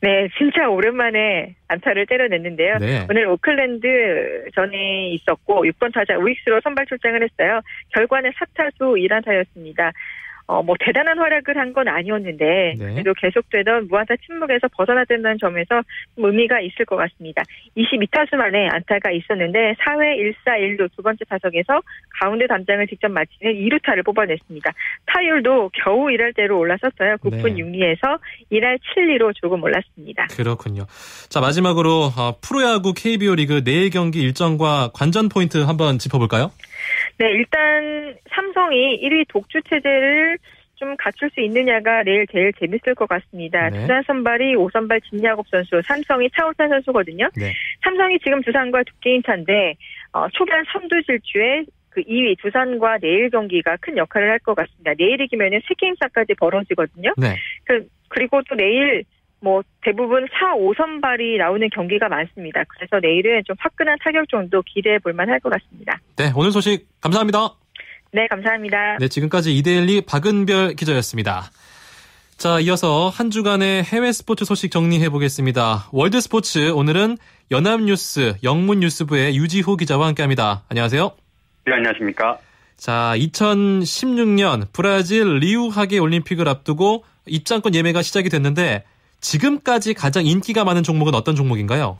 네, 0.00 0.28
진짜 0.36 0.68
오랜만에 0.68 1.54
안타를 1.68 2.06
때려냈는데요. 2.06 2.78
네. 2.78 3.06
오늘 3.08 3.26
오클랜드 3.28 4.44
전에 4.54 5.08
있었고 5.10 5.64
6번 5.64 5.92
타자 5.94 6.18
우익수로 6.18 6.60
선발 6.62 6.86
출장을 6.86 7.22
했어요. 7.22 7.60
결과는 7.94 8.30
4타수 8.32 9.00
1안타였습니다. 9.08 9.92
어, 10.46 10.62
뭐 10.62 10.74
대단한 10.80 11.18
활약을 11.18 11.56
한 11.56 11.66
건 11.76 11.88
아니었는데 11.88 12.74
네. 12.78 12.92
그래도 12.94 13.12
계속되던 13.20 13.88
무안타 13.88 14.14
침묵에서 14.24 14.68
벗어나된다는 14.68 15.36
점에서 15.38 15.82
의미가 16.16 16.60
있을 16.60 16.86
것 16.86 16.96
같습니다. 16.96 17.42
22타수 17.76 18.36
만에 18.36 18.68
안타가 18.68 19.10
있었는데 19.10 19.74
4회 19.74 20.16
1사 20.16 20.56
1루 20.58 20.88
두 20.96 21.02
번째 21.02 21.22
타석에서 21.28 21.82
가운데 22.20 22.46
담장을 22.46 22.86
직접 22.86 23.10
마치는 23.10 23.52
2루타를 23.54 24.04
뽑아냈습니다. 24.06 24.70
타율도 25.06 25.70
겨우 25.84 26.06
1할 26.06 26.34
대로 26.34 26.58
올라섰어요. 26.60 27.16
9분 27.16 27.52
네. 27.52 27.62
6리에서 27.62 28.18
1할 28.52 28.78
7리로 28.96 29.34
조금 29.34 29.62
올랐습니다. 29.62 30.28
그렇군요. 30.30 30.86
자 31.28 31.40
마지막으로 31.40 32.10
어, 32.16 32.38
프로야구 32.40 32.94
KBO 32.94 33.34
리그 33.34 33.62
내일 33.64 33.90
경기 33.90 34.22
일정과 34.22 34.90
관전 34.94 35.28
포인트 35.28 35.58
한번 35.58 35.98
짚어볼까요? 35.98 36.52
네, 37.18 37.30
일단 37.30 38.14
삼성이 38.30 39.00
1위 39.02 39.24
독주 39.28 39.60
체제를 39.68 40.38
좀 40.74 40.94
갖출 40.98 41.30
수 41.30 41.40
있느냐가 41.40 42.02
내일 42.02 42.26
제일 42.26 42.52
재밌을 42.52 42.94
것 42.94 43.08
같습니다. 43.08 43.70
네. 43.70 43.80
두산 43.80 44.02
선발이 44.06 44.54
5선발 44.56 45.02
진야곱 45.04 45.46
선수, 45.48 45.80
삼성이 45.86 46.28
차우찬 46.36 46.68
선수거든요. 46.68 47.30
네. 47.36 47.52
삼성이 47.82 48.18
지금 48.18 48.42
두산과 48.42 48.82
두 48.84 48.92
게임 49.00 49.22
차인데 49.22 49.74
어, 50.12 50.28
초반 50.30 50.62
3두 50.64 51.06
질주에 51.06 51.64
그 51.88 52.02
2위 52.02 52.36
두산과 52.42 52.98
내일 52.98 53.30
경기가 53.30 53.76
큰 53.80 53.96
역할을 53.96 54.30
할 54.30 54.38
것 54.40 54.54
같습니다. 54.54 54.92
내일 54.98 55.18
이기면 55.22 55.54
은 55.54 55.60
3게임 55.60 55.98
차까지 55.98 56.34
벌어지거든요. 56.34 57.14
네. 57.16 57.36
그, 57.64 57.86
그리고 58.08 58.42
또 58.48 58.54
내일 58.54 59.02
뭐 59.40 59.62
대부분 59.82 60.26
4, 60.32 60.54
5선발이 60.56 61.38
나오는 61.38 61.68
경기가 61.70 62.08
많습니다. 62.08 62.64
그래서 62.68 62.98
내일은 63.00 63.42
좀 63.44 63.54
화끈한 63.58 63.98
타격 64.02 64.28
정도 64.28 64.62
기대해 64.62 64.98
볼 64.98 65.12
만 65.14 65.28
할 65.28 65.38
것 65.40 65.50
같습니다. 65.50 65.98
네, 66.16 66.32
오늘 66.34 66.50
소식 66.52 66.86
감사합니다. 67.00 67.50
네, 68.12 68.26
감사합니다. 68.28 68.96
네, 68.98 69.08
지금까지 69.08 69.56
이데일리 69.56 70.00
박은별 70.02 70.74
기자였습니다. 70.74 71.50
자, 72.38 72.60
이어서 72.60 73.08
한 73.08 73.30
주간의 73.30 73.82
해외 73.84 74.12
스포츠 74.12 74.44
소식 74.44 74.70
정리해 74.70 75.08
보겠습니다. 75.10 75.88
월드 75.92 76.20
스포츠 76.20 76.70
오늘은 76.70 77.16
연합뉴스 77.50 78.34
영문뉴스부의 78.42 79.36
유지호 79.36 79.76
기자와 79.76 80.06
함께합니다. 80.08 80.64
안녕하세요. 80.68 81.12
네, 81.66 81.72
안녕하십니까. 81.72 82.38
자, 82.76 83.14
2016년 83.16 84.66
브라질 84.72 85.38
리우 85.38 85.68
하계 85.68 85.98
올림픽을 85.98 86.48
앞두고 86.48 87.04
입장권 87.26 87.74
예매가 87.74 88.02
시작이 88.02 88.28
됐는데 88.28 88.84
지금까지 89.26 89.94
가장 89.94 90.24
인기가 90.24 90.64
많은 90.64 90.84
종목은 90.84 91.14
어떤 91.14 91.34
종목인가요? 91.34 91.98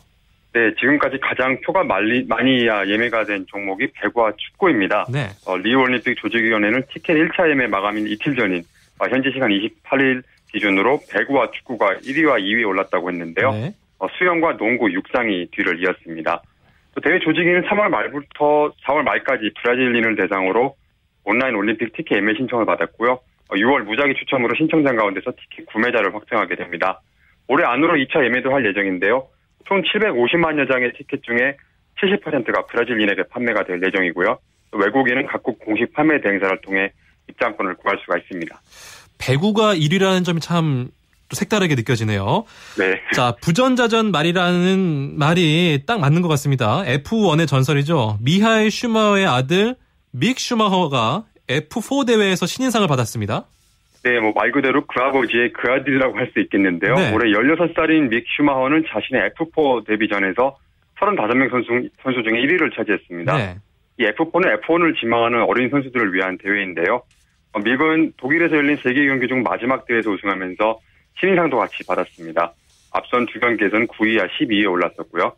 네, 0.52 0.72
지금까지 0.78 1.18
가장 1.20 1.60
표가 1.60 1.82
많이, 1.82 2.22
많이 2.22 2.66
예매가 2.66 3.24
된 3.24 3.44
종목이 3.48 3.88
배구와 3.94 4.32
축구입니다. 4.36 5.06
네. 5.10 5.30
어, 5.44 5.56
리우올림픽 5.56 6.16
조직위원회는 6.18 6.84
티켓 6.92 7.14
1차 7.14 7.50
예매 7.50 7.66
마감인 7.66 8.06
이틀 8.06 8.36
전인 8.36 8.62
어, 9.00 9.08
현지 9.08 9.30
시간 9.32 9.50
28일 9.50 10.22
기준으로 10.52 11.00
배구와 11.12 11.50
축구가 11.50 11.96
1위와 11.96 12.40
2위에 12.40 12.66
올랐다고 12.66 13.10
했는데요. 13.10 13.52
네. 13.52 13.74
어, 13.98 14.06
수영과 14.16 14.56
농구, 14.56 14.90
육상이 14.92 15.48
뒤를 15.50 15.82
이었습니다. 15.82 16.42
또 16.94 17.00
대회 17.00 17.18
조직위는 17.18 17.62
3월 17.62 17.88
말부터 17.88 18.72
4월 18.84 19.02
말까지 19.02 19.50
브라질인을 19.60 20.14
대상으로 20.14 20.76
온라인 21.24 21.56
올림픽 21.56 21.92
티켓 21.92 22.18
예매 22.18 22.34
신청을 22.34 22.64
받았고요. 22.66 23.18
6월 23.50 23.80
어, 23.80 23.84
무작위 23.84 24.14
추첨으로 24.14 24.54
신청자 24.56 24.94
가운데서 24.94 25.32
티켓 25.32 25.66
구매자를 25.66 26.14
확정하게 26.14 26.54
됩니다. 26.54 27.00
올해 27.48 27.64
안으로 27.64 27.94
2차 27.94 28.24
예매도 28.24 28.52
할 28.52 28.66
예정인데요. 28.66 29.28
총 29.66 29.82
750만여 29.82 30.70
장의 30.70 30.92
티켓 30.96 31.22
중에 31.22 31.56
70%가 32.00 32.66
브라질인에게 32.66 33.24
판매가 33.30 33.64
될 33.64 33.80
예정이고요. 33.82 34.38
외국인은 34.72 35.26
각국 35.26 35.58
공식 35.58 35.92
판매 35.92 36.20
대행사를 36.20 36.60
통해 36.60 36.92
입장권을 37.28 37.76
구할 37.76 37.98
수가 38.02 38.18
있습니다. 38.18 38.60
배구가 39.18 39.74
1위라는 39.74 40.24
점이 40.24 40.40
참 40.40 40.88
색다르게 41.30 41.74
느껴지네요. 41.74 42.44
네. 42.78 43.00
자, 43.12 43.34
부전자전 43.40 44.12
말이라는 44.12 45.18
말이 45.18 45.82
딱 45.86 45.98
맞는 45.98 46.22
것 46.22 46.28
같습니다. 46.28 46.84
F1의 46.84 47.48
전설이죠. 47.48 48.18
미하일 48.20 48.70
슈마허의 48.70 49.26
아들 49.26 49.74
믹 50.12 50.38
슈마허가 50.38 51.24
F4 51.48 52.06
대회에서 52.06 52.46
신인상을 52.46 52.86
받았습니다. 52.86 53.46
네, 54.06 54.20
뭐 54.20 54.32
말 54.34 54.52
그대로 54.52 54.84
그 54.86 55.02
아버지의 55.02 55.52
그 55.52 55.70
아들이라고 55.70 56.16
할 56.16 56.30
수 56.32 56.38
있겠는데요. 56.40 56.94
네. 56.94 57.12
올해 57.14 57.30
16살인 57.32 58.08
믹 58.08 58.24
슈마허는 58.36 58.84
자신의 58.88 59.30
F4 59.36 59.86
데뷔 59.86 60.08
전에서 60.08 60.56
35명 61.00 61.50
선수, 61.50 61.88
선수 62.02 62.22
중에 62.22 62.40
1위를 62.42 62.74
차지했습니다. 62.76 63.36
네. 63.36 63.56
이 63.98 64.04
F4는 64.04 64.60
F1을 64.62 64.98
지망하는 65.00 65.42
어린 65.42 65.68
선수들을 65.70 66.12
위한 66.14 66.38
대회인데요. 66.38 67.02
어, 67.52 67.58
믹은 67.58 68.12
독일에서 68.18 68.56
열린 68.56 68.76
세계 68.82 69.06
경기 69.06 69.26
중 69.26 69.42
마지막 69.42 69.86
대회에서 69.86 70.10
우승하면서 70.10 70.78
신인상도 71.18 71.56
같이 71.56 71.84
받았습니다. 71.86 72.52
앞선 72.92 73.26
두 73.26 73.40
경기에서는 73.40 73.86
9위와 73.88 74.28
12위에 74.38 74.70
올랐었고요. 74.70 75.32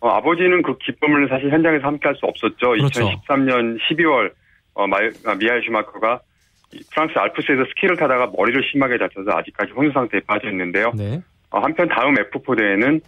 어, 0.00 0.08
아버지는 0.08 0.62
그 0.62 0.76
기쁨을 0.78 1.28
사실 1.28 1.50
현장에서 1.50 1.86
함께 1.86 2.08
할 2.08 2.14
수 2.16 2.26
없었죠. 2.26 2.70
그렇죠. 2.70 3.00
2013년 3.28 3.78
12월 3.90 4.32
어, 4.74 4.84
아, 5.26 5.34
미하일 5.34 5.62
슈마커가 5.64 6.20
프랑스 6.90 7.14
알프스에서 7.16 7.64
스키를 7.70 7.96
타다가 7.96 8.30
머리를 8.36 8.62
심하게 8.70 8.98
다쳐서 8.98 9.30
아직까지 9.30 9.72
혼수 9.72 9.92
상태에 9.92 10.20
빠져 10.26 10.48
있는데요. 10.50 10.92
네. 10.94 11.20
어, 11.50 11.60
한편 11.60 11.88
다음 11.88 12.14
F4 12.14 12.58
대회는 12.58 13.00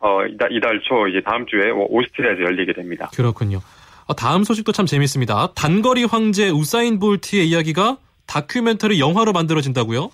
어, 0.00 0.24
이달, 0.26 0.52
이달 0.52 0.80
초 0.80 1.06
이제 1.08 1.20
다음 1.20 1.46
주에 1.46 1.70
오스트리아에서 1.70 2.42
열리게 2.42 2.72
됩니다. 2.72 3.10
그렇군요. 3.14 3.60
어, 4.06 4.14
다음 4.14 4.44
소식도 4.44 4.72
참 4.72 4.86
재밌습니다. 4.86 5.52
단거리 5.54 6.04
황제 6.04 6.48
우사인 6.48 6.98
볼트의 6.98 7.48
이야기가 7.48 7.98
다큐멘터리 8.26 9.00
영화로 9.00 9.32
만들어진다고요? 9.32 10.10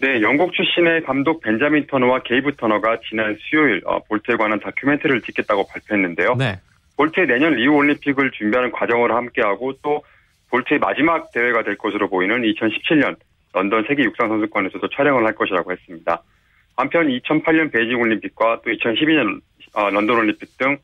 네, 0.00 0.20
영국 0.20 0.52
출신의 0.52 1.04
감독 1.04 1.40
벤자민 1.42 1.86
터너와 1.86 2.22
게이브 2.24 2.56
터너가 2.56 2.98
지난 3.08 3.36
수요일 3.40 3.82
어, 3.84 4.00
볼트에 4.08 4.36
관한 4.36 4.58
다큐멘터리를 4.60 5.22
찍겠다고 5.22 5.66
발표했는데요. 5.68 6.34
네. 6.34 6.58
볼트의 6.96 7.26
내년 7.26 7.54
리우 7.54 7.74
올림픽을 7.74 8.32
준비하는 8.32 8.72
과정을 8.72 9.12
함께하고 9.12 9.74
또 9.82 10.02
볼트의 10.52 10.80
마지막 10.80 11.32
대회가 11.32 11.62
될 11.62 11.76
것으로 11.78 12.08
보이는 12.08 12.42
2017년 12.42 13.16
런던 13.54 13.84
세계 13.88 14.04
육상 14.04 14.28
선수권에서도 14.28 14.86
촬영을 14.90 15.24
할 15.24 15.34
것이라고 15.34 15.72
했습니다. 15.72 16.22
한편 16.76 17.08
2008년 17.08 17.72
베이징 17.72 18.00
올림픽과 18.00 18.60
또 18.62 18.70
2012년 18.70 19.40
어, 19.74 19.88
런던 19.90 20.16
올림픽 20.16 20.56
등 20.58 20.76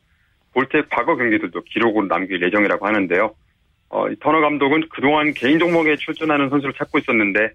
볼트의 0.53 0.83
과거 0.89 1.15
경기들도 1.15 1.61
기록으로 1.61 2.07
남길 2.07 2.41
예정이라고 2.41 2.85
하는데요. 2.85 3.35
어, 3.89 4.05
터너 4.19 4.41
감독은 4.41 4.89
그동안 4.89 5.33
개인 5.33 5.59
종목에 5.59 5.95
출전하는 5.95 6.49
선수를 6.49 6.73
찾고 6.73 6.97
있었는데 6.97 7.51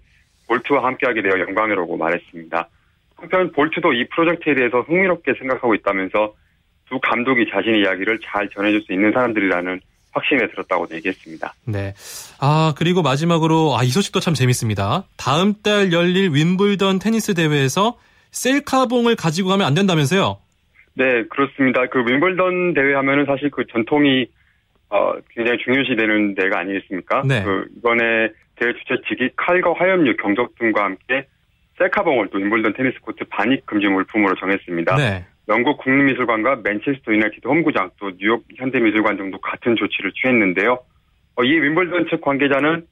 볼트와 0.47 0.85
함께하게 0.85 1.21
되어 1.21 1.39
영광이라고 1.39 1.97
말했습니다. 1.97 2.69
한편 3.17 3.51
볼트도 3.51 3.93
이 3.93 4.07
프로젝트에 4.07 4.55
대해서 4.55 4.81
흥미롭게 4.81 5.33
생각하고 5.33 5.75
있다면서 5.75 6.33
두 6.87 6.99
감독이 6.99 7.49
자신의 7.49 7.81
이야기를 7.81 8.19
잘 8.23 8.47
전해줄 8.49 8.83
수 8.83 8.93
있는 8.93 9.11
사람들이라는 9.11 9.81
확신이 10.15 10.47
들었다고 10.47 10.87
얘기했습니다. 10.93 11.53
네. 11.65 11.93
아, 12.39 12.73
그리고 12.77 13.01
마지막으로, 13.01 13.77
아, 13.77 13.83
이 13.83 13.89
소식도 13.89 14.21
참 14.21 14.33
재밌습니다. 14.33 15.03
다음 15.17 15.53
달 15.61 15.91
열릴 15.91 16.31
윈블던 16.33 16.99
테니스 16.99 17.33
대회에서 17.33 17.97
셀카봉을 18.31 19.15
가지고 19.15 19.49
가면 19.49 19.67
안 19.67 19.73
된다면서요? 19.73 20.37
네, 20.93 21.23
그렇습니다. 21.29 21.85
그 21.87 21.99
윈블던 21.99 22.73
대회 22.73 22.93
하면은 22.95 23.25
사실 23.25 23.51
그 23.51 23.65
전통이 23.67 24.27
어, 24.89 25.13
굉장히 25.35 25.57
중요시되는 25.63 26.35
대회가 26.35 26.59
아니겠습니까? 26.59 27.23
네. 27.25 27.43
그 27.43 27.65
이번에 27.77 28.29
대회 28.55 28.71
주최 28.73 28.95
측이 29.07 29.31
칼과 29.35 29.73
화염류 29.77 30.15
경적 30.17 30.57
등과 30.57 30.85
함께 30.85 31.27
셀카봉을 31.77 32.29
또 32.31 32.37
윈블던 32.37 32.73
테니스 32.73 32.99
코트 33.01 33.25
반입 33.25 33.65
금지 33.65 33.87
물품으로 33.87 34.35
정했습니다. 34.35 34.95
네. 34.95 35.25
영국 35.47 35.77
국립미술관과 35.77 36.61
맨체스터 36.63 37.13
유나이티드 37.13 37.47
홈구장 37.47 37.91
또 37.99 38.11
뉴욕 38.17 38.43
현대미술관 38.55 39.17
등도 39.17 39.39
같은 39.39 39.75
조치를 39.75 40.11
취했는데요. 40.13 40.79
어, 41.35 41.43
이 41.43 41.51
윈블던 41.51 42.07
측 42.09 42.21
관계자는 42.21 42.85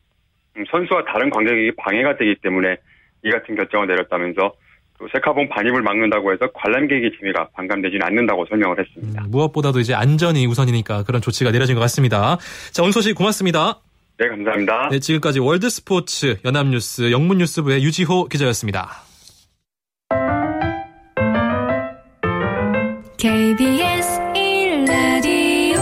음, 0.58 0.64
선수와 0.70 1.04
다른 1.06 1.30
관객에게 1.30 1.72
방해가 1.78 2.18
되기 2.18 2.36
때문에 2.42 2.78
이 3.24 3.32
같은 3.32 3.56
결정을 3.56 3.88
내렸다면서 3.88 4.54
또 5.00 5.08
셀카봉 5.12 5.50
반입을 5.50 5.82
막는다고 5.82 6.32
해서 6.32 6.48
관람객의 6.54 7.14
재미가 7.20 7.50
반감되지는 7.54 8.06
않는다고 8.06 8.46
설명을 8.46 8.80
했습니다. 8.80 9.24
음, 9.24 9.32
무엇보다도 9.32 9.80
이제 9.80 9.96
안전이 9.96 10.46
우선이니까 10.46 11.04
그런 11.04 11.22
조치가 11.22 11.52
내려진 11.52 11.76
것 11.76 11.82
같습니다. 11.82 12.38
자, 12.72 12.84
오늘 12.84 12.94
소식 12.94 13.16
고맙습니다. 13.16 13.80
네, 14.20 14.28
감사합니다. 14.28 14.90
네, 14.90 15.00
지금까지 15.00 15.40
월드스포츠 15.40 16.38
연합뉴스 16.46 17.12
영문뉴스부의 17.12 17.84
유지호 17.84 18.26
기자였습니다. 18.26 19.13
KBS 23.24 24.20
1라디오 24.36 25.80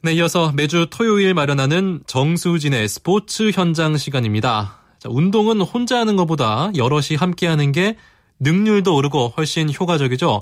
네, 0.00 0.14
이어서 0.14 0.52
매주 0.52 0.86
토요일 0.90 1.34
마련하는 1.34 2.00
정수진의 2.06 2.88
스포츠 2.88 3.50
현장 3.50 3.98
시간입니다. 3.98 4.78
자, 4.98 5.10
운동은 5.12 5.60
혼자 5.60 5.98
하는 5.98 6.16
것보다 6.16 6.70
여럿이 6.74 7.16
함께 7.18 7.46
하는 7.46 7.72
게 7.72 7.98
능률도 8.40 8.96
오르고 8.96 9.34
훨씬 9.36 9.70
효과적이죠. 9.70 10.40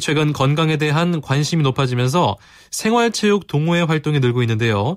최근 0.00 0.32
건강에 0.32 0.78
대한 0.78 1.20
관심이 1.20 1.62
높아지면서 1.62 2.38
생활체육 2.70 3.46
동호회 3.46 3.82
활동이 3.82 4.20
늘고 4.20 4.40
있는데요. 4.44 4.96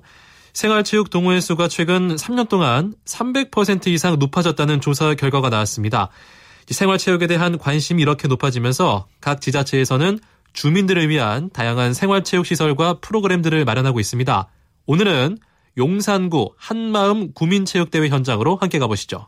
생활체육 0.53 1.09
동호회 1.09 1.41
수가 1.41 1.67
최근 1.67 2.15
3년 2.15 2.47
동안 2.47 2.93
300% 3.03 3.87
이상 3.87 4.17
높아졌다는 4.19 4.79
조사 4.79 5.13
결과가 5.15 5.49
나왔습니다. 5.49 6.11
생활체육에 6.67 7.27
대한 7.27 7.57
관심이 7.57 8.01
이렇게 8.01 8.27
높아지면서 8.27 9.07
각 9.19 9.41
지자체에서는 9.41 10.19
주민들을 10.53 11.09
위한 11.09 11.49
다양한 11.51 11.93
생활체육 11.93 12.45
시설과 12.45 12.99
프로그램들을 12.99 13.63
마련하고 13.65 13.99
있습니다. 13.99 14.47
오늘은 14.85 15.37
용산구 15.77 16.53
한마음 16.57 17.33
구민체육대회 17.33 18.09
현장으로 18.09 18.57
함께 18.57 18.77
가보시죠. 18.79 19.27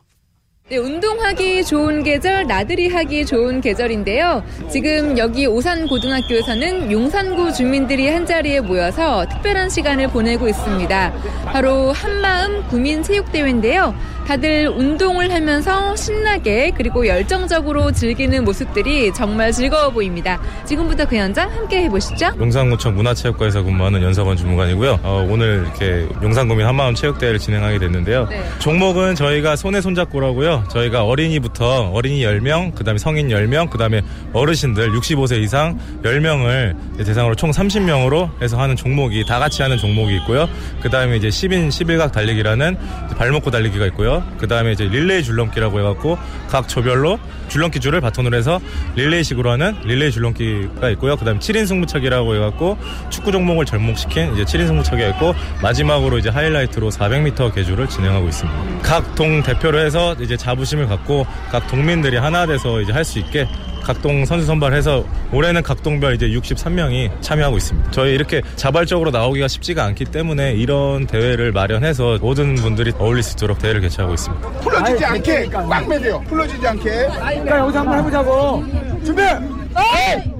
네, 0.70 0.78
운동하기 0.78 1.62
좋은 1.66 2.02
계절, 2.02 2.46
나들이 2.46 2.88
하기 2.88 3.26
좋은 3.26 3.60
계절인데요. 3.60 4.42
지금 4.70 5.18
여기 5.18 5.46
오산고등학교에서는 5.46 6.90
용산구 6.90 7.52
주민들이 7.52 8.08
한자리에 8.08 8.60
모여서 8.60 9.26
특별한 9.28 9.68
시간을 9.68 10.08
보내고 10.08 10.48
있습니다. 10.48 11.12
바로 11.44 11.92
한마음 11.92 12.66
구민체육대회인데요. 12.68 13.94
다들 14.26 14.68
운동을 14.68 15.30
하면서 15.34 15.94
신나게 15.96 16.72
그리고 16.74 17.06
열정적으로 17.06 17.92
즐기는 17.92 18.42
모습들이 18.42 19.12
정말 19.12 19.52
즐거워 19.52 19.90
보입니다. 19.90 20.40
지금부터 20.64 21.06
그 21.06 21.16
현장 21.16 21.50
함께 21.52 21.82
해보시죠. 21.82 22.30
용산구청 22.38 22.94
문화체육과에서 22.96 23.62
근무하는 23.64 24.02
연석원 24.02 24.38
주무관이고요. 24.38 25.00
어, 25.02 25.26
오늘 25.28 25.64
이렇게 25.64 26.08
용산구민 26.22 26.66
한마음 26.66 26.94
체육대회를 26.94 27.38
진행하게 27.38 27.78
됐는데요. 27.80 28.26
네. 28.30 28.42
종목은 28.60 29.14
저희가 29.14 29.56
손에 29.56 29.82
손잡고라고요. 29.82 30.53
저희가 30.68 31.04
어린이부터 31.04 31.90
어린이 31.92 32.20
10명, 32.20 32.74
그 32.74 32.84
다음에 32.84 32.98
성인 32.98 33.28
10명, 33.28 33.70
그 33.70 33.78
다음에 33.78 34.02
어르신들 34.32 34.90
65세 34.92 35.42
이상 35.42 35.78
10명을 36.02 36.74
대상으로 37.04 37.34
총 37.34 37.50
30명으로 37.50 38.30
해서 38.42 38.60
하는 38.60 38.76
종목이 38.76 39.24
다 39.26 39.38
같이 39.38 39.62
하는 39.62 39.76
종목이 39.78 40.14
있고요. 40.16 40.48
그 40.80 40.90
다음에 40.90 41.16
이제 41.16 41.28
10인 41.28 41.68
11각 41.68 42.12
달리기라는 42.12 42.76
발목고 43.16 43.50
달리기가 43.50 43.86
있고요. 43.86 44.22
그 44.38 44.46
다음에 44.46 44.72
이제 44.72 44.84
릴레이 44.84 45.22
줄넘기라고 45.22 45.80
해갖고 45.80 46.18
각 46.48 46.68
조별로 46.68 47.18
줄넘기 47.48 47.80
줄을 47.80 48.00
바톤으로 48.00 48.36
해서 48.36 48.60
릴레이식으로 48.96 49.50
하는 49.50 49.76
릴레이 49.84 50.10
줄넘기가 50.10 50.90
있고요. 50.90 51.16
그 51.16 51.24
다음에 51.24 51.38
7인 51.38 51.66
승부차기라고 51.66 52.34
해갖고 52.36 52.78
축구 53.10 53.32
종목을 53.32 53.64
접목시킨 53.66 54.34
이제 54.34 54.44
7인 54.44 54.66
승부차기가 54.66 55.08
있고 55.10 55.34
마지막으로 55.62 56.18
이제 56.18 56.30
하이라이트로 56.30 56.90
400m 56.90 57.54
개주를 57.54 57.88
진행하고 57.88 58.28
있습니다. 58.28 58.80
각 58.82 59.14
동 59.14 59.42
대표로 59.44 59.78
해서 59.78 60.16
이제 60.18 60.36
자부심을 60.48 60.86
갖고 60.86 61.26
각 61.50 61.66
동민들이 61.68 62.16
하나 62.18 62.46
돼서 62.46 62.80
이제 62.82 62.92
할 62.92 63.04
수 63.04 63.18
있게 63.18 63.46
각동 63.82 64.24
선수 64.24 64.46
선발해서 64.46 65.04
올해는 65.30 65.62
각동별 65.62 66.14
이제 66.14 66.26
63명이 66.28 67.20
참여하고 67.20 67.58
있습니다. 67.58 67.90
저희 67.90 68.14
이렇게 68.14 68.40
자발적으로 68.56 69.10
나오기가 69.10 69.46
쉽지가 69.46 69.84
않기 69.84 70.06
때문에 70.06 70.52
이런 70.52 71.06
대회를 71.06 71.52
마련해서 71.52 72.16
모든 72.20 72.54
분들이 72.54 72.92
어울릴 72.98 73.22
수 73.22 73.34
있도록 73.34 73.58
대회를 73.58 73.82
개최하고 73.82 74.14
있습니다. 74.14 74.48
풀어지지 74.60 75.04
않게 75.04 75.48
꽉 75.50 75.86
매세요. 75.86 76.18
풀어지지 76.26 76.66
않게. 76.66 76.82
그러니까 76.82 77.58
여기서 77.58 77.78
한번 77.80 77.98
해보자고. 77.98 78.64
준비. 79.04 79.22
네. 79.22 80.32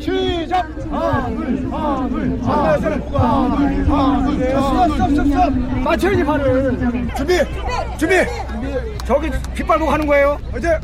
시작! 0.00 0.66
하나, 0.90 1.26
둘, 1.28 1.68
하나, 1.70 2.08
둘, 2.08 2.40
하나, 2.42 2.76
둘, 2.78 3.02
하나, 3.12 3.56
둘, 3.56 3.92
하나, 3.92 4.26
둘, 4.26 4.38
스톱, 4.46 4.90
스톱, 4.90 5.10
스톱, 5.10 5.26
스톱. 5.28 5.80
맞춰야지, 5.84 6.24
발을. 6.24 6.78
준비! 7.16 7.34
준비! 7.98 8.14
저기 9.10 9.28
깃발 9.56 9.76
보고 9.76 9.90
하는 9.90 10.06
거예요. 10.06 10.38
이제 10.56 10.78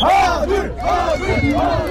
하나, 0.00 0.46
둘, 0.46 0.72
하나, 0.78 1.14
둘, 1.14 1.56
하나, 1.56 1.84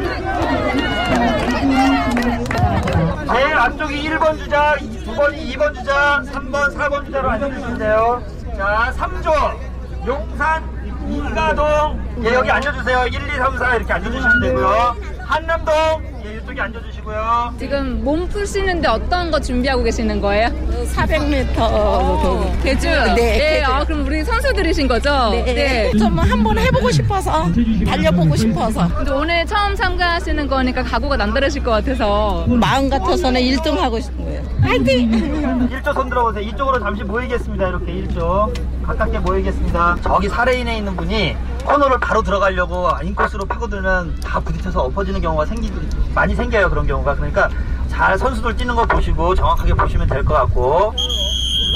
제일 3.33 3.53
앞쪽이 3.55 4.09
1번 4.09 4.37
주자, 4.37 4.75
2번이 4.77 5.53
2번 5.53 5.75
주자, 5.75 6.21
3번, 6.27 6.73
4번 6.77 7.03
주자로 7.07 7.29
앉아주시면 7.29 7.77
돼요. 7.77 8.23
자, 8.55 8.93
3조, 8.95 10.07
용산, 10.07 10.63
이가동, 11.09 12.23
예, 12.23 12.33
여기 12.33 12.49
앉아주세요. 12.49 13.07
1, 13.07 13.15
2, 13.15 13.31
3, 13.35 13.57
4 13.57 13.75
이렇게 13.75 13.91
앉아주시면 13.91 14.39
되고요. 14.39 14.95
한남동, 15.25 16.14
예, 16.25 16.37
이쪽에 16.37 16.59
앉아주시고요. 16.59 17.53
지금 17.59 18.03
몸 18.03 18.27
푸시는데 18.27 18.87
어떤 18.87 19.29
거 19.29 19.39
준비하고 19.39 19.83
계시는 19.83 20.19
거예요? 20.21 20.47
400m 20.95 21.55
어, 21.59 22.57
개주. 22.63 22.87
네. 22.87 23.15
네. 23.15 23.63
아, 23.63 23.83
그럼 23.83 24.05
우리 24.07 24.23
선수들이신 24.23 24.87
거죠? 24.87 25.29
네. 25.29 25.43
네. 25.53 25.91
좀 25.97 26.17
한번 26.17 26.57
해보고 26.57 26.89
싶어서 26.89 27.45
달려보고 27.85 28.35
싶어서. 28.35 28.87
근데 28.95 29.11
오늘 29.11 29.45
처음 29.45 29.75
참가하시는 29.75 30.47
거니까 30.47 30.81
각오가 30.83 31.15
남다르실 31.15 31.63
것 31.63 31.71
같아서 31.71 32.45
마음 32.47 32.89
같아서는 32.89 33.41
1등 33.41 33.77
하고 33.77 33.99
싶어요. 33.99 34.41
화이팅! 34.61 35.69
1조 35.69 35.93
손 35.93 36.09
들어보세요. 36.09 36.43
이쪽으로 36.43 36.79
잠시 36.79 37.03
모이겠습니다. 37.03 37.67
이렇게 37.67 37.93
1조 37.93 38.51
가깝게 38.83 39.19
모이겠습니다. 39.19 39.97
저기 40.01 40.27
사레인에 40.27 40.77
있는 40.77 40.95
분이 40.95 41.35
코너를 41.65 41.99
바로 41.99 42.21
들어가려고 42.21 42.89
인코스로 43.03 43.45
파고들면 43.45 44.19
다 44.23 44.39
부딪혀서 44.39 44.81
엎어지는 44.81 45.21
경우가 45.21 45.45
생기 45.45 45.69
많이 46.15 46.33
생겨요. 46.33 46.69
그런 46.69 46.87
경우가 46.87 47.15
그러니까 47.15 47.49
잘 47.89 48.17
선수들 48.17 48.55
뛰는 48.55 48.73
거 48.75 48.85
보시고 48.85 49.35
정확하게 49.35 49.73
보시면 49.73 50.07
될 50.07 50.23
것 50.23 50.33
같고. 50.33 50.93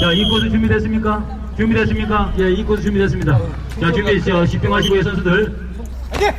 자, 0.02 0.12
이 0.12 0.24
코스 0.30 0.48
준비됐습니까? 0.50 1.22
준비됐습니까? 1.56 2.32
예, 2.40 2.50
이 2.50 2.64
코스 2.64 2.82
준비됐습니다. 2.82 3.38
자, 3.80 3.92
준비되시죠. 3.92 4.46
집중하시고요, 4.46 5.02
선수들. 5.02 5.70
네, 6.12 6.34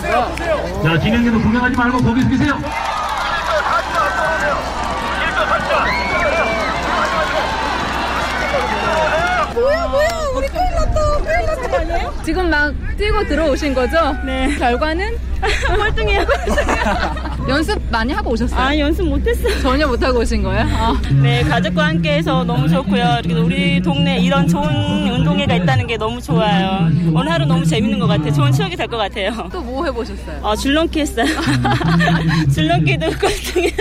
수고하셨습니다. 0.00 0.82
자, 0.82 0.98
진행님은 1.00 1.42
구경하지 1.42 1.76
말고 1.76 1.98
거기 1.98 2.22
서계세요 2.22 2.58
뭐야, 9.54 9.88
뭐야, 9.88 10.08
우리 10.36 10.46
큰 10.48 10.60
났다. 11.66 11.78
아니에요? 11.80 12.14
지금 12.24 12.50
막 12.50 12.74
뛰고 12.96 13.24
들어오신 13.26 13.74
거죠? 13.74 14.14
네. 14.24 14.54
결과는? 14.58 15.16
꼴등이에요, 15.76 16.24
꼴등. 16.26 16.54
연습 17.48 17.80
많이 17.90 18.12
하고 18.12 18.30
오셨어요? 18.32 18.60
아, 18.60 18.76
연습 18.76 19.06
못했어요. 19.08 19.60
전혀 19.62 19.86
못하고 19.86 20.18
오신 20.20 20.42
거예요? 20.42 20.64
아. 20.68 21.00
네, 21.22 21.42
가족과 21.42 21.86
함께 21.86 22.14
해서 22.14 22.42
너무 22.42 22.68
좋고요. 22.68 23.18
그리고 23.22 23.42
우리 23.42 23.80
동네 23.80 24.18
이런 24.18 24.48
좋은 24.48 24.64
운동회가 25.12 25.54
있다는 25.54 25.86
게 25.86 25.96
너무 25.96 26.20
좋아요. 26.20 26.88
오늘 27.14 27.30
하루 27.30 27.46
너무 27.46 27.64
재밌는 27.64 27.98
것 28.00 28.08
같아요. 28.08 28.32
좋은 28.32 28.50
추억이 28.52 28.74
될 28.74 28.86
것 28.88 28.96
같아요. 28.96 29.30
또 29.52 29.60
뭐 29.66 29.84
해보셨어요? 29.84 30.38
어, 30.42 30.54
줄넘기 30.56 31.00
했어요. 31.00 31.26
줄넘기도 32.54 33.06
꼴등이야. 33.10 33.72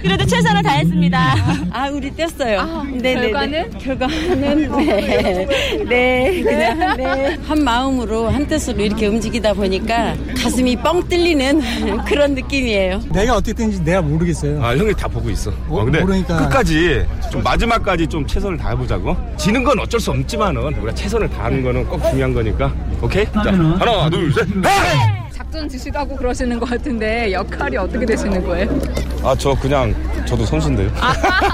그래도 0.00 0.24
최선을 0.26 0.62
다했습니다. 0.62 1.34
아, 1.70 1.88
우리 1.90 2.10
뗐어요. 2.10 2.58
아, 2.58 2.82
네, 2.90 3.14
결과는? 3.14 3.70
네, 3.70 3.78
결과는 3.78 4.40
네. 4.86 5.46
네, 5.88 6.42
그냥 6.42 6.96
네. 6.96 7.36
한 7.46 7.62
마음으로 7.64 8.28
한 8.28 8.46
뜻으로 8.46 8.82
이렇게 8.82 9.06
움직이다 9.06 9.52
보니까 9.54 10.14
가슴이 10.38 10.76
뻥 10.76 11.06
뚫리는 11.08 11.60
그런 12.06 12.34
느낌이에요. 12.34 13.00
내가 13.10 13.34
어떻게 13.36 13.52
된지 13.52 13.82
내가 13.82 14.02
모르겠어요. 14.02 14.62
아, 14.62 14.76
형이 14.76 14.92
다 14.94 15.08
보고 15.08 15.30
있어. 15.30 15.52
어, 15.68 15.84
근데 15.84 16.00
모르니까. 16.00 16.36
끝까지 16.38 17.06
좀 17.30 17.42
마지막까지 17.42 18.06
좀 18.06 18.26
최선을 18.26 18.56
다해보자고. 18.58 19.16
지는 19.36 19.64
건 19.64 19.78
어쩔 19.78 20.00
수 20.00 20.10
없지만은 20.10 20.74
우리가 20.74 20.94
최선을 20.94 21.28
다하는 21.30 21.62
거는 21.62 21.86
꼭 21.86 22.02
중요한 22.10 22.32
거니까. 22.34 22.72
오케이? 23.00 23.24
자, 23.26 23.40
하나, 23.42 24.10
둘, 24.10 24.32
셋. 24.32 24.46
작전 25.56 25.68
지시하고 25.70 26.14
그러시는 26.16 26.60
것 26.60 26.68
같은데 26.68 27.32
역할이 27.32 27.78
어떻게 27.78 28.04
되시는 28.04 28.44
거예요? 28.44 28.68
아, 29.24 29.34
저 29.38 29.54
그냥 29.54 29.94
저도 30.26 30.44
선수인데요. 30.44 30.90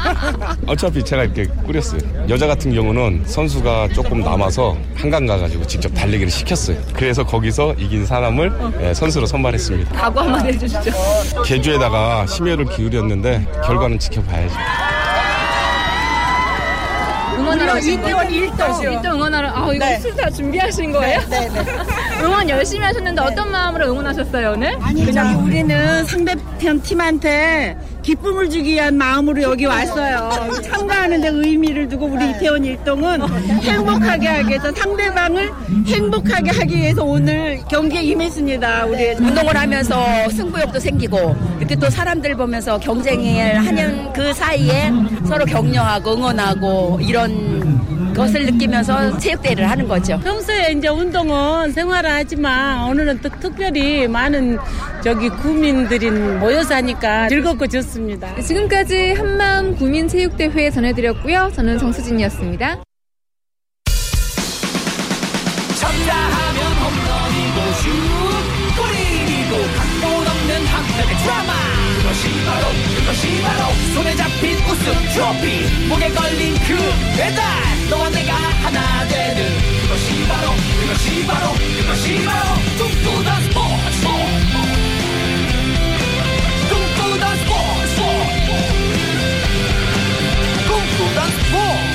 어차피 0.67 1.05
제가 1.05 1.23
이렇게 1.23 1.47
꾸렸어요. 1.65 2.01
여자 2.29 2.49
같은 2.49 2.75
경우는 2.75 3.23
선수가 3.27 3.91
조금 3.95 4.21
남아서 4.21 4.77
한강 4.97 5.25
가가지고 5.27 5.65
직접 5.69 5.89
달리기를 5.91 6.31
시켰어요. 6.31 6.77
그래서 6.93 7.25
거기서 7.25 7.75
이긴 7.75 8.05
사람을 8.05 8.53
예, 8.81 8.93
선수로 8.93 9.25
선발했습니다. 9.25 9.93
각오 9.95 10.21
한마디 10.21 10.49
해주시죠. 10.49 10.91
개주에다가 11.45 12.27
심혈을 12.27 12.65
기울였는데 12.67 13.47
결과는 13.65 14.01
지켜봐야죠. 14.01 14.55
응원하러 17.43 17.79
이태원 17.81 18.29
1등. 18.29 18.57
1등 18.57 19.05
응원하러 19.07 19.49
아 19.49 19.73
이거 19.75 19.85
네. 19.85 19.99
술다 19.99 20.31
준비하신 20.31 20.93
거예요? 20.93 21.21
네, 21.29 21.49
네. 21.49 21.65
응원 22.23 22.49
열심히 22.49 22.85
하셨는데 22.85 23.21
어떤 23.21 23.51
마음으로 23.51 23.87
응원하셨어요 23.87 24.53
오늘? 24.53 24.77
아니, 24.81 25.05
그냥 25.05 25.45
우리는 25.45 26.05
상대편 26.05 26.83
팀한테 26.83 27.77
기쁨을 28.03 28.51
주기 28.51 28.73
위한 28.73 28.97
마음으로 28.97 29.43
여기 29.43 29.65
왔어요. 29.65 30.31
참가하는데 30.63 31.29
의미를 31.29 31.89
두고 31.89 32.07
우리 32.07 32.31
이태원 32.31 32.65
일동은 32.65 33.23
행복하게 33.63 34.27
하기 34.27 34.49
위해서 34.49 34.73
상대방을 34.73 35.51
행복하게 35.87 36.51
하기 36.51 36.77
위해서 36.77 37.05
오늘 37.05 37.61
경기에 37.69 38.03
임했습니다. 38.03 38.87
우리 38.87 39.11
운동을 39.13 39.57
하면서 39.57 40.29
승부욕도 40.31 40.81
생기고 40.81 41.37
이렇게 41.59 41.77
또 41.77 41.89
사람들 41.89 42.35
보면서 42.37 42.79
경쟁을 42.79 43.65
하는 43.65 44.13
그 44.13 44.33
사이에 44.35 44.91
서로 45.27 45.45
격려하고 45.45 46.15
응원하고 46.15 46.99
이런 47.01 47.72
것을 48.15 48.47
느끼면서 48.47 49.19
체육대회를 49.19 49.69
하는 49.71 49.89
거죠. 49.89 50.19
평소에 50.21 50.73
이제 50.77 50.89
운동은 50.89 51.73
생활을 51.73 52.11
하지만 52.11 52.89
오늘은 52.89 53.21
또 53.21 53.29
특별히 53.41 54.07
많은 54.07 54.59
저기 55.03 55.29
구민들이 55.29 56.11
모여서 56.11 56.75
하니까 56.77 57.29
즐겁고 57.29 57.67
좋습니다. 57.67 58.41
지금까지 58.41 59.15
한마음 59.15 59.75
구민체육대회 59.77 60.71
전해드렸고요. 60.71 61.51
저는 61.55 61.79
정수진이었습니다. 61.79 62.83
쳤다 65.81 66.15
하면 66.15 66.73
홈런이고 66.79 67.73
슛 67.81 67.91
골이고 68.77 69.53
각본 69.77 70.27
없는 70.29 70.67
한편의 70.67 71.17
드라마 71.23 71.53
그것이 71.99 72.29
바로 72.45 72.67
그것이 72.97 73.43
바로 73.43 73.73
손에 73.95 74.15
잡힌 74.17 74.57
우승 74.59 74.93
트로피 75.13 75.89
목에 75.89 76.09
걸린 76.11 76.55
그 76.55 76.77
배달 77.17 77.72
너와 77.93 78.09
내가 78.09 78.33
하나 78.35 79.07
되는 79.07 79.37
그것이 79.83 80.27
바로 80.27 80.49
그것이 80.81 81.27
바로 81.27 81.53
그것이 81.53 82.25
바로 82.25 82.55
꿈꾸던 82.79 83.43
스포츠. 83.43 84.07
꿈꾸던 86.71 87.37
스포츠. 87.37 88.01
꿈꾸던 90.69 91.19
스포츠. 91.31 91.93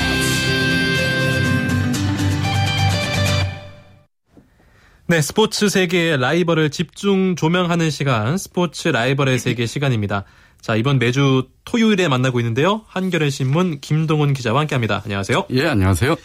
네, 5.08 5.20
스포츠 5.20 5.68
세계의 5.68 6.20
라이벌을 6.20 6.70
집중 6.70 7.34
조명하는 7.34 7.90
시간, 7.90 8.38
스포츠 8.38 8.88
라이벌의 8.88 9.40
세계 9.40 9.66
시간입니다. 9.66 10.24
자, 10.60 10.76
이번 10.76 10.98
매주 10.98 11.48
토요일에 11.64 12.08
만나고 12.08 12.40
있는데요. 12.40 12.82
한겨레 12.88 13.30
신문 13.30 13.80
김동훈 13.80 14.32
기자와 14.32 14.60
함께합니다. 14.60 15.02
안녕하세요. 15.04 15.46
예, 15.50 15.66
안녕하세요. 15.66 16.16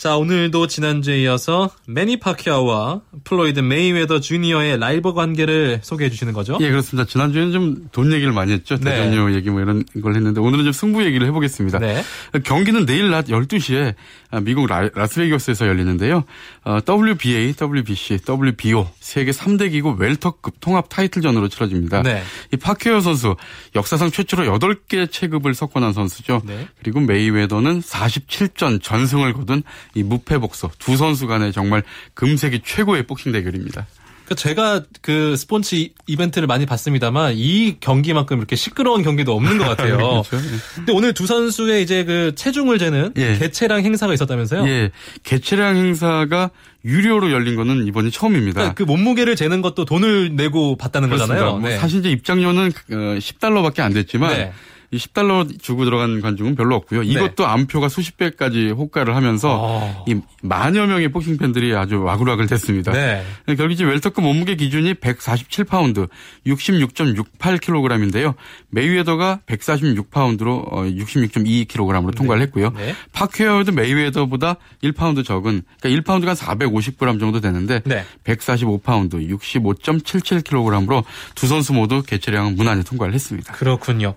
자, 0.00 0.16
오늘도 0.16 0.66
지난주에 0.66 1.20
이어서 1.24 1.68
매니 1.86 2.20
파키아오와 2.20 3.02
플로이드 3.22 3.60
메이웨더 3.60 4.20
주니어의 4.20 4.78
라이벌 4.78 5.12
관계를 5.12 5.80
소개해 5.82 6.08
주시는 6.08 6.32
거죠? 6.32 6.56
예, 6.62 6.70
그렇습니다. 6.70 7.06
지난주에는 7.06 7.52
좀 7.52 7.90
돈 7.92 8.12
얘기를 8.12 8.32
많이 8.32 8.52
했죠. 8.52 8.76
네. 8.76 8.90
대전료 8.90 9.34
얘기 9.34 9.50
뭐 9.50 9.60
이런 9.60 9.84
걸 10.02 10.14
했는데 10.14 10.40
오늘은 10.40 10.64
좀 10.64 10.72
승부 10.72 11.04
얘기를 11.04 11.26
해보겠습니다. 11.26 11.78
네. 11.78 12.02
경기는 12.44 12.86
내일 12.86 13.10
낮 13.10 13.26
12시에 13.26 13.94
미국 14.42 14.66
라, 14.68 14.88
라스베이거스에서 14.94 15.66
열리는데요. 15.66 16.24
어, 16.64 16.78
WBA, 16.88 17.54
WBC, 17.60 18.20
WBO 18.26 18.88
세계 19.00 19.32
3대 19.32 19.70
기구 19.70 19.90
웰터급 19.98 20.60
통합 20.60 20.88
타이틀전으로 20.88 21.48
치러집니다. 21.48 22.02
네. 22.02 22.22
이 22.52 22.56
파케어 22.56 23.00
선수 23.00 23.36
역사상 23.74 24.10
최초로 24.10 24.44
8개 24.58 25.10
체급을 25.10 25.54
석권한 25.54 25.92
선수죠. 25.92 26.42
네. 26.46 26.68
그리고 26.82 27.00
메이웨더는 27.00 27.80
47전 27.80 28.82
전승을 28.82 29.32
거둔 29.34 29.62
이 29.94 30.02
무패 30.02 30.38
복서 30.38 30.70
두 30.78 30.96
선수 30.96 31.26
간의 31.26 31.52
정말 31.52 31.82
금세기 32.14 32.60
최고의 32.64 33.06
복싱 33.06 33.32
대결입니다. 33.32 33.86
그 34.26 34.36
제가 34.36 34.82
그 35.02 35.34
스포츠 35.36 35.74
이- 35.74 35.92
이벤트를 36.06 36.46
많이 36.46 36.64
봤습니다만 36.64 37.32
이 37.36 37.78
경기만큼 37.80 38.38
이렇게 38.38 38.54
시끄러운 38.54 39.02
경기도 39.02 39.34
없는 39.34 39.58
것 39.58 39.64
같아요. 39.64 39.96
그렇죠. 40.30 40.36
예. 40.36 40.58
근데 40.76 40.92
오늘 40.92 41.12
두 41.14 41.26
선수의 41.26 41.82
이제 41.82 42.04
그 42.04 42.32
체중을 42.36 42.78
재는 42.78 43.12
예. 43.16 43.36
개체량 43.38 43.84
행사가 43.84 44.14
있었다면서요? 44.14 44.68
예, 44.68 44.92
개체량 45.24 45.74
행사가 45.76 46.50
유료로 46.84 47.32
열린 47.32 47.56
거는 47.56 47.88
이번이 47.88 48.12
처음입니다. 48.12 48.54
그러니까 48.60 48.74
그 48.74 48.84
몸무게를 48.84 49.34
재는 49.34 49.62
것도 49.62 49.84
돈을 49.84 50.36
내고 50.36 50.76
봤다는 50.76 51.08
그렇습니다. 51.08 51.34
거잖아요. 51.34 51.58
뭐 51.58 51.68
네. 51.68 51.76
사실 51.78 51.98
이제 51.98 52.10
입장료는 52.12 52.68
어, 52.68 52.94
10달러밖에 53.18 53.80
안 53.80 53.92
됐지만 53.92 54.32
네. 54.36 54.52
이 54.92 54.96
10달러 54.96 55.60
주고 55.62 55.84
들어간 55.84 56.20
관중은 56.20 56.56
별로 56.56 56.74
없고요. 56.74 57.04
이것도 57.04 57.46
암표가 57.46 57.88
수십 57.88 58.16
배까지 58.16 58.70
호가를 58.70 59.14
하면서 59.14 60.04
이 60.08 60.20
만여 60.42 60.86
명의 60.86 61.12
복싱 61.12 61.36
팬들이 61.36 61.74
아주 61.76 62.02
와글와글 62.02 62.48
됐습니다. 62.48 62.90
네. 62.90 63.22
결국 63.46 63.70
이제 63.70 63.84
웰터급 63.84 64.24
몸무게 64.24 64.56
기준이 64.56 64.94
147파운드, 64.94 66.08
66.68kg인데요. 66.46 68.34
메이웨더가 68.70 69.40
146파운드로 69.46 70.48
어, 70.48 70.82
66.2kg으로 70.82 72.16
통과를 72.16 72.42
했고요. 72.42 72.70
네. 72.70 72.94
파키아오도 73.12 73.70
메이웨더보다 73.70 74.56
1파운드 74.82 75.24
적은 75.24 75.62
그러니까 75.80 76.02
1파운드가 76.02 76.26
한 76.26 76.34
450g 76.34 77.20
정도 77.20 77.40
되는데 77.40 77.80
네. 77.84 78.04
145파운드, 78.24 79.28
65.77kg으로 79.30 81.04
두 81.36 81.46
선수 81.46 81.72
모두 81.72 82.02
계체량은 82.02 82.56
무난히 82.56 82.82
통과를 82.82 83.14
했습니다. 83.14 83.52
그렇군요. 83.52 84.14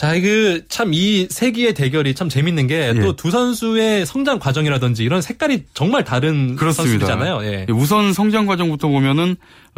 자, 0.00 0.18
그 0.18 0.62
참 0.70 0.94
이 0.94 1.26
세기의 1.28 1.74
대결이 1.74 2.14
참 2.14 2.30
재밌는 2.30 2.68
게 2.68 2.88
예. 2.96 2.98
또 3.02 3.19
두 3.19 3.30
선수의 3.30 4.06
성장 4.06 4.38
과정이라든지 4.38 5.04
이런 5.04 5.20
색깔이 5.20 5.64
정말 5.74 6.04
다른 6.04 6.56
그렇습니다. 6.56 7.04
선수들이잖아요. 7.06 7.44
예. 7.44 7.66
우선 7.68 8.14
성장 8.14 8.46
과정부터 8.46 8.88
보면은 8.88 9.32
어, 9.32 9.36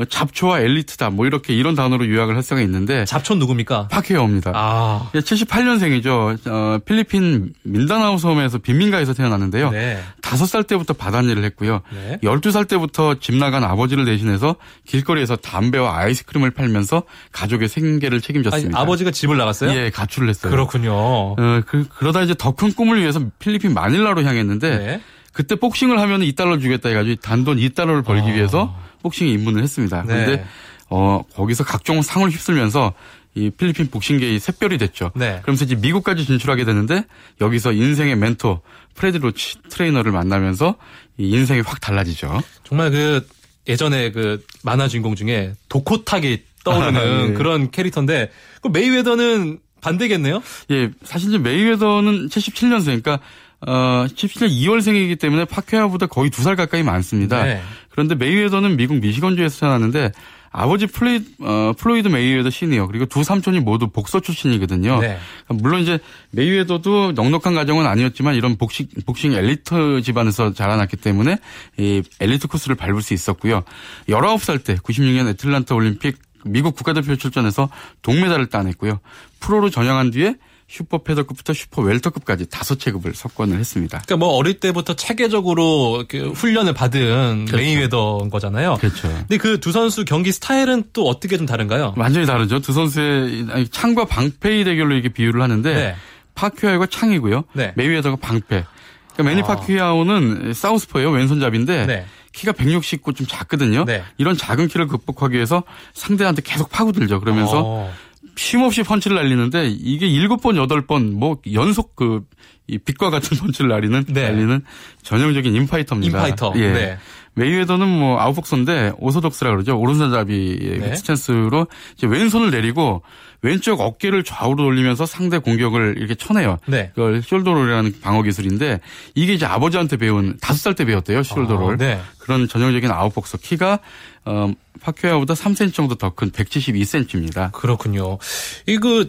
잡초와 0.09 0.61
엘리트다 0.61 1.11
뭐 1.11 1.27
이렇게 1.27 1.55
이런 1.55 1.75
단어로 1.75 2.09
요약을 2.09 2.35
할 2.35 2.43
수가 2.43 2.61
있는데 2.63 3.05
잡초 3.05 3.35
누굽니까? 3.35 3.89
파케어입니다. 3.89 4.53
아. 4.55 5.11
78년생이죠. 5.15 6.49
어, 6.49 6.79
필리핀 6.85 7.53
민다나오 7.63 8.17
섬에서 8.19 8.59
빈민가에서 8.59 9.13
태어났는데요. 9.15 9.71
네. 9.71 10.03
다섯 10.21 10.47
살 10.47 10.65
때부터 10.65 10.95
바다일을 10.95 11.45
했고요. 11.45 11.83
네. 11.93 12.19
12살 12.23 12.67
때부터 12.69 13.17
집 13.21 13.35
나간 13.37 13.65
아버지를 13.65 14.05
대신해서 14.05 14.57
길거리에서 14.87 15.37
담배와 15.37 15.99
아이스크림을 15.99 16.53
팔면서 16.53 17.03
가족의 17.33 17.69
생계를 17.69 18.17
아니, 18.17 18.23
책임졌습니다. 18.23 18.79
아버지가 18.81 19.11
집을 19.11 19.37
나갔어요? 19.37 19.71
예, 19.79 19.91
가출을 19.91 20.29
했어요. 20.29 20.51
그렇군요. 20.51 20.93
어, 20.95 21.37
그, 21.67 21.87
그러다 21.89 22.23
이제 22.23 22.35
더 22.39 22.53
큰 22.53 22.73
꿈을 22.73 23.01
위해서 23.01 23.19
필리핀 23.39 23.73
마닐라로 23.75 24.23
향했는데 24.25 24.79
네. 24.79 25.01
그때 25.33 25.55
복싱을 25.55 25.99
하면 26.01 26.21
2달러 26.21 26.61
주겠다 26.61 26.91
해가지고 26.91 27.17
단돈 27.23 27.57
2달러를 27.57 28.05
벌기 28.05 28.33
위해서 28.35 28.77
복싱에 29.03 29.31
입문을 29.31 29.63
했습니다. 29.63 29.99
아. 29.99 30.03
네. 30.03 30.25
그런데 30.25 30.45
어, 30.89 31.23
거기서 31.35 31.65
각종 31.65 32.03
상을 32.03 32.29
휩쓸면서 32.29 32.93
이 33.35 33.49
필리핀 33.51 33.89
복싱계의 33.89 34.39
샛별이 34.39 34.77
됐죠. 34.79 35.11
네. 35.15 35.39
그러면서 35.43 35.65
이제 35.65 35.75
미국까지 35.75 36.27
진출하게 36.27 36.65
되는데 36.67 37.05
여기서 37.41 37.73
인생의 37.73 38.17
멘토 38.17 38.61
프레드 38.95 39.17
로치 39.17 39.57
트레이너를 39.71 40.13
만나면서 40.13 40.77
이 41.17 41.31
인생이 41.31 41.61
확 41.61 41.81
달라지죠. 41.81 42.43
정말 42.65 42.91
그 42.91 43.27
예전에 43.69 44.11
그 44.13 44.45
만화 44.63 44.87
주인공 44.89 45.15
중에 45.15 45.55
독고탁이 45.71 46.43
떠오르는 46.65 47.01
아, 47.01 47.29
예. 47.29 47.33
그런 47.33 47.71
캐릭터인데 47.71 48.31
그 48.61 48.69
메이웨더는 48.69 49.61
반대겠네요? 49.81 50.43
예, 50.71 50.91
사실 51.03 51.31
이제 51.31 51.39
메이웨더는 51.39 52.29
77년생, 52.29 53.03
그러니까 53.03 53.19
어, 53.67 54.07
77년 54.09 54.51
2월생이기 54.51 55.19
때문에 55.19 55.45
파키아오보다 55.45 56.07
거의 56.07 56.31
두 56.31 56.43
살 56.43 56.55
가까이 56.57 56.83
많습니다. 56.83 57.43
네. 57.45 57.63
그런데 57.93 58.15
메이웨더는 58.15 58.77
미국 58.77 58.99
미시건주에서 58.99 59.61
태어났는데 59.61 60.13
아버지 60.51 60.87
플로이드, 60.87 61.31
어, 61.41 61.73
플로이드 61.79 62.09
메이웨더 62.09 62.51
시니어 62.51 62.87
그리고 62.87 63.07
두 63.07 63.25
삼촌이 63.25 63.61
모두 63.61 63.89
복서 63.89 64.21
출신이거든요. 64.21 65.01
네. 65.01 65.19
물론 65.49 65.81
이제 65.81 65.99
메이웨더도 66.31 67.13
넉넉한 67.13 67.55
가정은 67.55 67.87
아니었지만 67.87 68.35
이런 68.35 68.57
복싱 68.57 68.89
복싱 69.07 69.33
엘리트 69.33 70.03
집안에서 70.03 70.53
자라났기 70.53 70.99
때문에 70.99 71.39
이 71.79 72.03
엘리트 72.21 72.49
코스를 72.49 72.77
밟을 72.77 73.01
수 73.01 73.15
있었고요. 73.15 73.63
19살 74.09 74.63
때 74.63 74.75
96년 74.77 75.29
애틀란타 75.29 75.75
올림픽 75.75 76.19
미국 76.45 76.77
국가대표 76.77 77.17
출전해서 77.17 77.71
동메달을 78.03 78.47
따냈고요. 78.47 79.01
프로로 79.41 79.71
전향한 79.71 80.11
뒤에 80.11 80.37
슈퍼 80.69 80.99
페더급부터 80.99 81.53
슈퍼 81.53 81.83
웰터급까지 81.83 82.47
다섯 82.51 82.79
체급을 82.79 83.15
석권을 83.15 83.59
했습니다. 83.59 84.03
그러니까 84.05 84.17
뭐 84.25 84.35
어릴 84.37 84.59
때부터 84.61 84.95
체계적으로 84.95 86.05
그 86.09 86.31
훈련을 86.31 86.73
받은 86.75 87.47
그렇죠. 87.47 87.57
메이웨더인 87.57 88.31
거잖아요. 88.31 88.77
그렇죠. 88.81 89.09
근데 89.09 89.37
그 89.39 89.61
두 89.61 89.71
선수 89.71 90.05
경기 90.05 90.33
스타일은 90.33 90.85
또 90.93 91.07
어떻게 91.09 91.37
좀 91.37 91.47
다른가요? 91.47 91.95
완전히 91.97 92.27
다르죠. 92.27 92.59
두 92.61 92.73
선수의 92.73 93.69
창과 93.71 94.07
방패의 94.07 94.65
대결로 94.65 94.95
이렇게 94.95 95.09
비유를 95.11 95.41
하는데 95.41 95.75
네. 95.75 95.95
파키아오가 96.35 96.87
창이고요. 96.87 97.45
네. 97.53 97.73
메이웨더가 97.77 98.17
방패. 98.17 98.65
그러니까 99.13 99.23
매니 99.23 99.43
아. 99.43 99.45
파키아오는 99.45 100.53
사우스포예요. 100.55 101.11
왼손잡인데 101.11 101.87
네. 101.87 102.07
키가 102.33 102.53
169 102.53 103.13
좀 103.13 103.27
작거든요. 103.27 103.85
네. 103.85 104.03
이런 104.17 104.37
작은 104.37 104.69
키를 104.69 104.87
극복하기 104.89 105.35
위해서 105.35 105.63
상대한테 105.93 106.43
계속 106.43 106.71
파고들죠. 106.71 107.21
그러면서 107.21 107.63
어. 107.65 107.95
쉼없이 108.37 108.83
펀치를 108.83 109.17
날리는데 109.17 109.69
이게 109.69 110.09
7번, 110.09 110.67
8번 110.67 111.13
뭐 111.13 111.39
연속 111.53 111.95
그 111.97 112.58
이 112.58 112.79
빛과 112.85 113.11
같은 113.11 113.37
펀치를 113.39 113.69
날리는 113.69 114.05
네. 114.09 114.23
날리는 114.29 114.63
전형적인 115.03 115.55
인파이터입니다. 115.55 116.19
인파이터. 116.19 116.53
예. 116.57 116.73
네. 116.73 116.99
메이웨더는 117.35 117.89
뭐 117.89 118.21
아웃복서인데 118.21 118.93
orthodox라 118.99 119.51
그러죠. 119.51 119.79
오른손잡이 119.79 120.79
네. 120.81 120.97
스탠스로 120.97 121.67
이제 121.97 122.07
왼손을 122.07 122.51
내리고 122.51 123.03
왼쪽 123.41 123.81
어깨를 123.81 124.23
좌우로 124.23 124.63
돌리면서 124.63 125.05
상대 125.07 125.39
공격을 125.39 125.95
이렇게 125.99 126.15
쳐내요. 126.15 126.59
네. 126.67 126.91
그걸 126.95 127.21
shoulder 127.23 127.55
roll이라는 127.55 128.01
방어 128.01 128.23
기술인데 128.23 128.81
이게 129.15 129.33
이제 129.33 129.47
아버지한테 129.47 129.97
배운 129.97 130.37
다섯 130.41 130.59
살 130.59 130.75
때 130.75 130.85
배웠대요. 130.85 131.23
숄더롤. 131.23 131.73
아, 131.73 131.77
네. 131.77 132.01
그런 132.19 132.47
전형적인 132.49 132.91
아웃복서 132.91 133.39
키가 133.39 133.81
어, 134.27 134.53
파큐아보다 134.81 135.35
3cm 135.35 135.75
정도 135.75 135.95
더 135.97 136.11
큰 136.11 136.31
172cm입니다. 136.31 137.51
그렇군요. 137.53 138.19
이거 138.67 139.05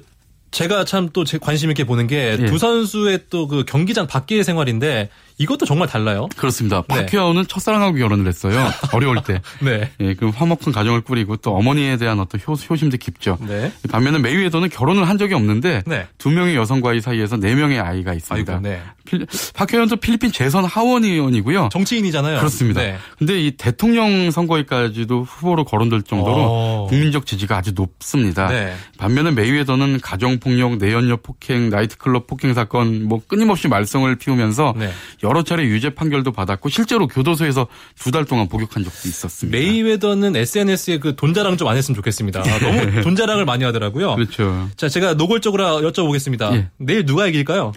제가 0.51 0.85
참또제 0.85 1.39
관심 1.39 1.69
있게 1.71 1.83
보는 1.83 2.05
게두 2.07 2.53
예. 2.53 2.57
선수의 2.57 3.19
또 3.29 3.47
그 3.47 3.65
경기장 3.65 4.07
밖의 4.07 4.43
생활인데 4.43 5.09
이것도 5.37 5.65
정말 5.65 5.87
달라요. 5.87 6.27
그렇습니다. 6.37 6.83
네. 6.87 6.95
파키아오는 6.95 7.47
첫사랑하고 7.47 7.97
결혼을 7.97 8.27
했어요. 8.27 8.65
어려울 8.93 9.21
때. 9.23 9.41
네. 9.61 9.89
예, 9.99 10.13
그 10.13 10.29
화목한 10.29 10.73
가정을 10.73 11.01
꾸리고 11.01 11.37
또 11.37 11.55
어머니에 11.55 11.97
대한 11.97 12.19
어떤 12.19 12.39
효, 12.47 12.53
효심도 12.53 12.97
깊죠. 12.97 13.37
네. 13.41 13.71
반면에 13.89 14.19
메이웨더는 14.19 14.69
결혼을 14.69 15.07
한 15.07 15.17
적이 15.17 15.35
없는데 15.35 15.83
네. 15.85 16.07
두 16.17 16.29
명의 16.29 16.55
여성과의 16.55 17.01
사이에서 17.01 17.37
네 17.37 17.55
명의 17.55 17.79
아이가 17.79 18.13
있습니다. 18.13 18.53
아이고, 18.53 18.67
네. 18.67 18.81
필, 19.05 19.25
파키아오는 19.53 19.97
필리핀 19.99 20.31
재선 20.31 20.65
하원 20.65 21.03
의원이고요. 21.03 21.69
정치인이잖아요. 21.71 22.37
그렇습니다. 22.37 22.81
네. 22.81 22.97
근데 23.17 23.39
이 23.39 23.51
대통령 23.51 24.31
선거에까지도 24.31 25.23
후보로 25.23 25.65
거론될 25.65 26.03
정도로 26.03 26.35
오. 26.35 26.83
어. 26.83 26.87
국민적 26.89 27.25
지지가 27.25 27.57
아주 27.57 27.71
높습니다. 27.73 28.47
네. 28.47 28.73
반면에 28.97 29.31
메이웨더는 29.31 29.99
가정 30.01 30.39
폭력, 30.39 30.77
내연녀 30.77 31.17
폭행, 31.17 31.69
나이트클럽 31.69 32.27
폭행 32.27 32.53
사건 32.53 33.03
뭐 33.03 33.21
끊임없이 33.27 33.67
말썽을 33.67 34.15
피우면서 34.17 34.73
네. 34.77 34.91
여러 35.23 35.43
차례 35.43 35.63
유죄 35.63 35.89
판결도 35.89 36.31
받았고 36.31 36.69
실제로 36.69 37.07
교도소에서 37.07 37.67
두 37.97 38.11
달 38.11 38.25
동안 38.25 38.47
복역한 38.49 38.83
적도 38.83 39.07
있었습니다. 39.07 39.57
메이웨더는 39.57 40.35
SNS에 40.35 40.99
그 40.99 41.15
돈 41.15 41.33
자랑 41.33 41.57
좀 41.57 41.67
안 41.69 41.77
했으면 41.77 41.95
좋겠습니다. 41.95 42.43
너무 42.59 43.01
돈 43.01 43.15
자랑을 43.15 43.45
많이 43.45 43.63
하더라고요. 43.63 44.15
그렇죠. 44.15 44.69
자, 44.75 44.89
제가 44.89 45.13
노골적으로 45.15 45.81
여쭤보겠습니다. 45.91 46.53
예. 46.55 46.67
내일 46.77 47.05
누가 47.05 47.25
이길까요? 47.27 47.71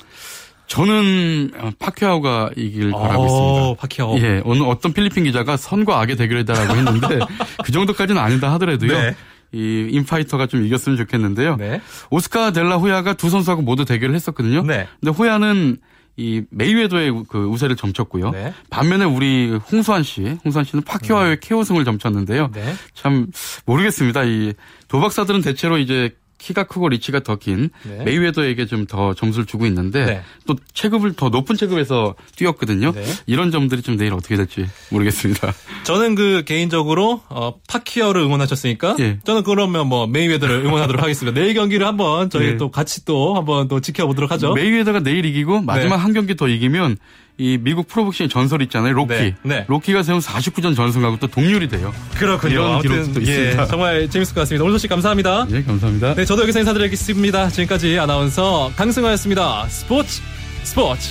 저는 0.67 1.53
파키아오가 1.79 2.51
이길 2.57 2.93
오, 2.93 2.99
바라고 3.01 3.27
있습니다. 3.27 3.81
파키아오. 3.81 4.19
예, 4.19 4.43
오늘 4.45 4.67
어떤 4.67 4.93
필리핀 4.93 5.25
기자가 5.25 5.57
선과 5.57 6.01
악의 6.01 6.17
대결이다라고 6.17 6.75
했는데 6.75 7.21
그 7.65 7.71
정도까지는 7.73 8.21
아니다 8.21 8.53
하더라도요. 8.55 8.93
네. 8.93 9.15
이 9.53 9.87
인파이터가 9.93 10.49
좀 10.49 10.67
이겼으면 10.67 10.99
좋겠는데요. 10.99 11.57
네. 11.57 11.81
오스카 12.11 12.51
델라 12.51 12.79
호야가 12.79 13.13
두 13.15 13.31
선수하고 13.31 13.63
모두 13.63 13.85
대결을 13.85 14.15
했었거든요. 14.17 14.65
네. 14.65 14.89
근데 15.01 15.13
호야는 15.17 15.77
이 16.17 16.43
메이웨더의 16.51 17.25
그 17.29 17.45
우세를 17.45 17.77
점쳤고요. 17.77 18.31
네. 18.31 18.55
반면에 18.71 19.05
우리 19.05 19.55
홍수환 19.71 20.03
씨, 20.03 20.23
홍수환 20.45 20.65
씨는 20.65 20.83
파키와의 20.85 21.41
네. 21.41 21.41
케오승을 21.41 21.85
점쳤는데요. 21.85 22.51
네. 22.53 22.75
참 22.95 23.27
모르겠습니다. 23.67 24.25
이 24.25 24.55
도박사들은 24.89 25.43
대체로 25.43 25.77
이제 25.79 26.17
키가 26.39 26.65
크고 26.65 26.89
리치가 26.89 27.21
더 27.21 27.46
긴 27.46 27.71
네. 27.83 28.05
메이웨더에게 28.05 28.67
좀 28.67 28.87
더 28.87 29.15
점수를 29.15 29.47
주고 29.47 29.67
있는데 29.67 30.05
네. 30.05 30.23
또 30.47 30.55
체급을 30.73 31.15
더 31.15 31.29
높은 31.29 31.57
체급에서 31.57 32.15
뛰었거든요. 32.37 32.93
네. 32.93 33.05
이런 33.27 33.51
점들이 33.51 33.83
좀 33.83 33.97
내일 33.97 34.13
어떻게 34.13 34.37
될지 34.37 34.67
모르겠습니다. 34.91 35.53
저는 35.83 36.15
그 36.15 36.45
개인적으로 36.47 37.23
어, 37.29 37.55
파키아오를 37.69 38.23
응원하셨으니까 38.23 38.97
예. 39.01 39.19
저는 39.25 39.43
그러면 39.43 39.89
뭐 39.89 40.07
메이웨더를 40.07 40.65
응원하도록 40.65 41.03
하겠습니다. 41.03 41.39
내일 41.41 41.55
경기를 41.55 41.87
한번 41.87 42.31
저희 42.31 42.53
네. 42.53 42.57
또 42.59 42.71
같이 42.71 43.05
또 43.05 43.35
한번 43.35 43.67
또 43.67 43.81
지켜보도록 43.81 44.31
하죠. 44.31 44.53
메이웨더가 44.55 45.01
내일 45.01 45.25
이기고 45.25 45.63
마지막 45.63 45.97
네. 45.97 46.03
한 46.03 46.13
경기 46.13 46.37
더 46.37 46.47
이기면 46.49 46.97
이 47.39 47.59
미국 47.61 47.87
프로복싱 47.89 48.29
전설 48.29 48.63
있잖아요. 48.63 48.95
로키. 48.95 49.13
네, 49.15 49.35
네. 49.43 49.65
로키가 49.69 50.03
세운 50.03 50.21
49전 50.21 50.75
전승하고 50.75 51.19
또 51.19 51.27
동률이 51.27 51.69
돼요. 51.69 51.93
그렇군요. 52.15 52.55
이런 52.55 52.83
기록도 52.83 53.21
예, 53.21 53.25
있습니다. 53.25 53.67
정말 53.67 54.09
재밌을 54.09 54.35
것 54.35 54.41
같습니다. 54.43 54.65
오늘 54.65 54.75
소식 54.75 54.89
감사합니다. 54.89 55.47
예, 55.51 55.63
감사합니다. 55.63 56.15
네, 56.15 56.25
저도 56.25 56.43
여기서 56.43 56.61
인사드리겠습니다. 56.61 57.49
지금까지 57.51 57.99
아나운서 57.99 58.73
강승화였습니다. 58.77 59.67
스포츠 59.69 60.23
스포츠. 60.63 61.11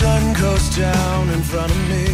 sun 0.00 0.34
goes 0.34 0.76
down 0.76 1.28
in 1.28 1.42
front 1.42 1.70
of 1.70 1.78
me 1.88 2.09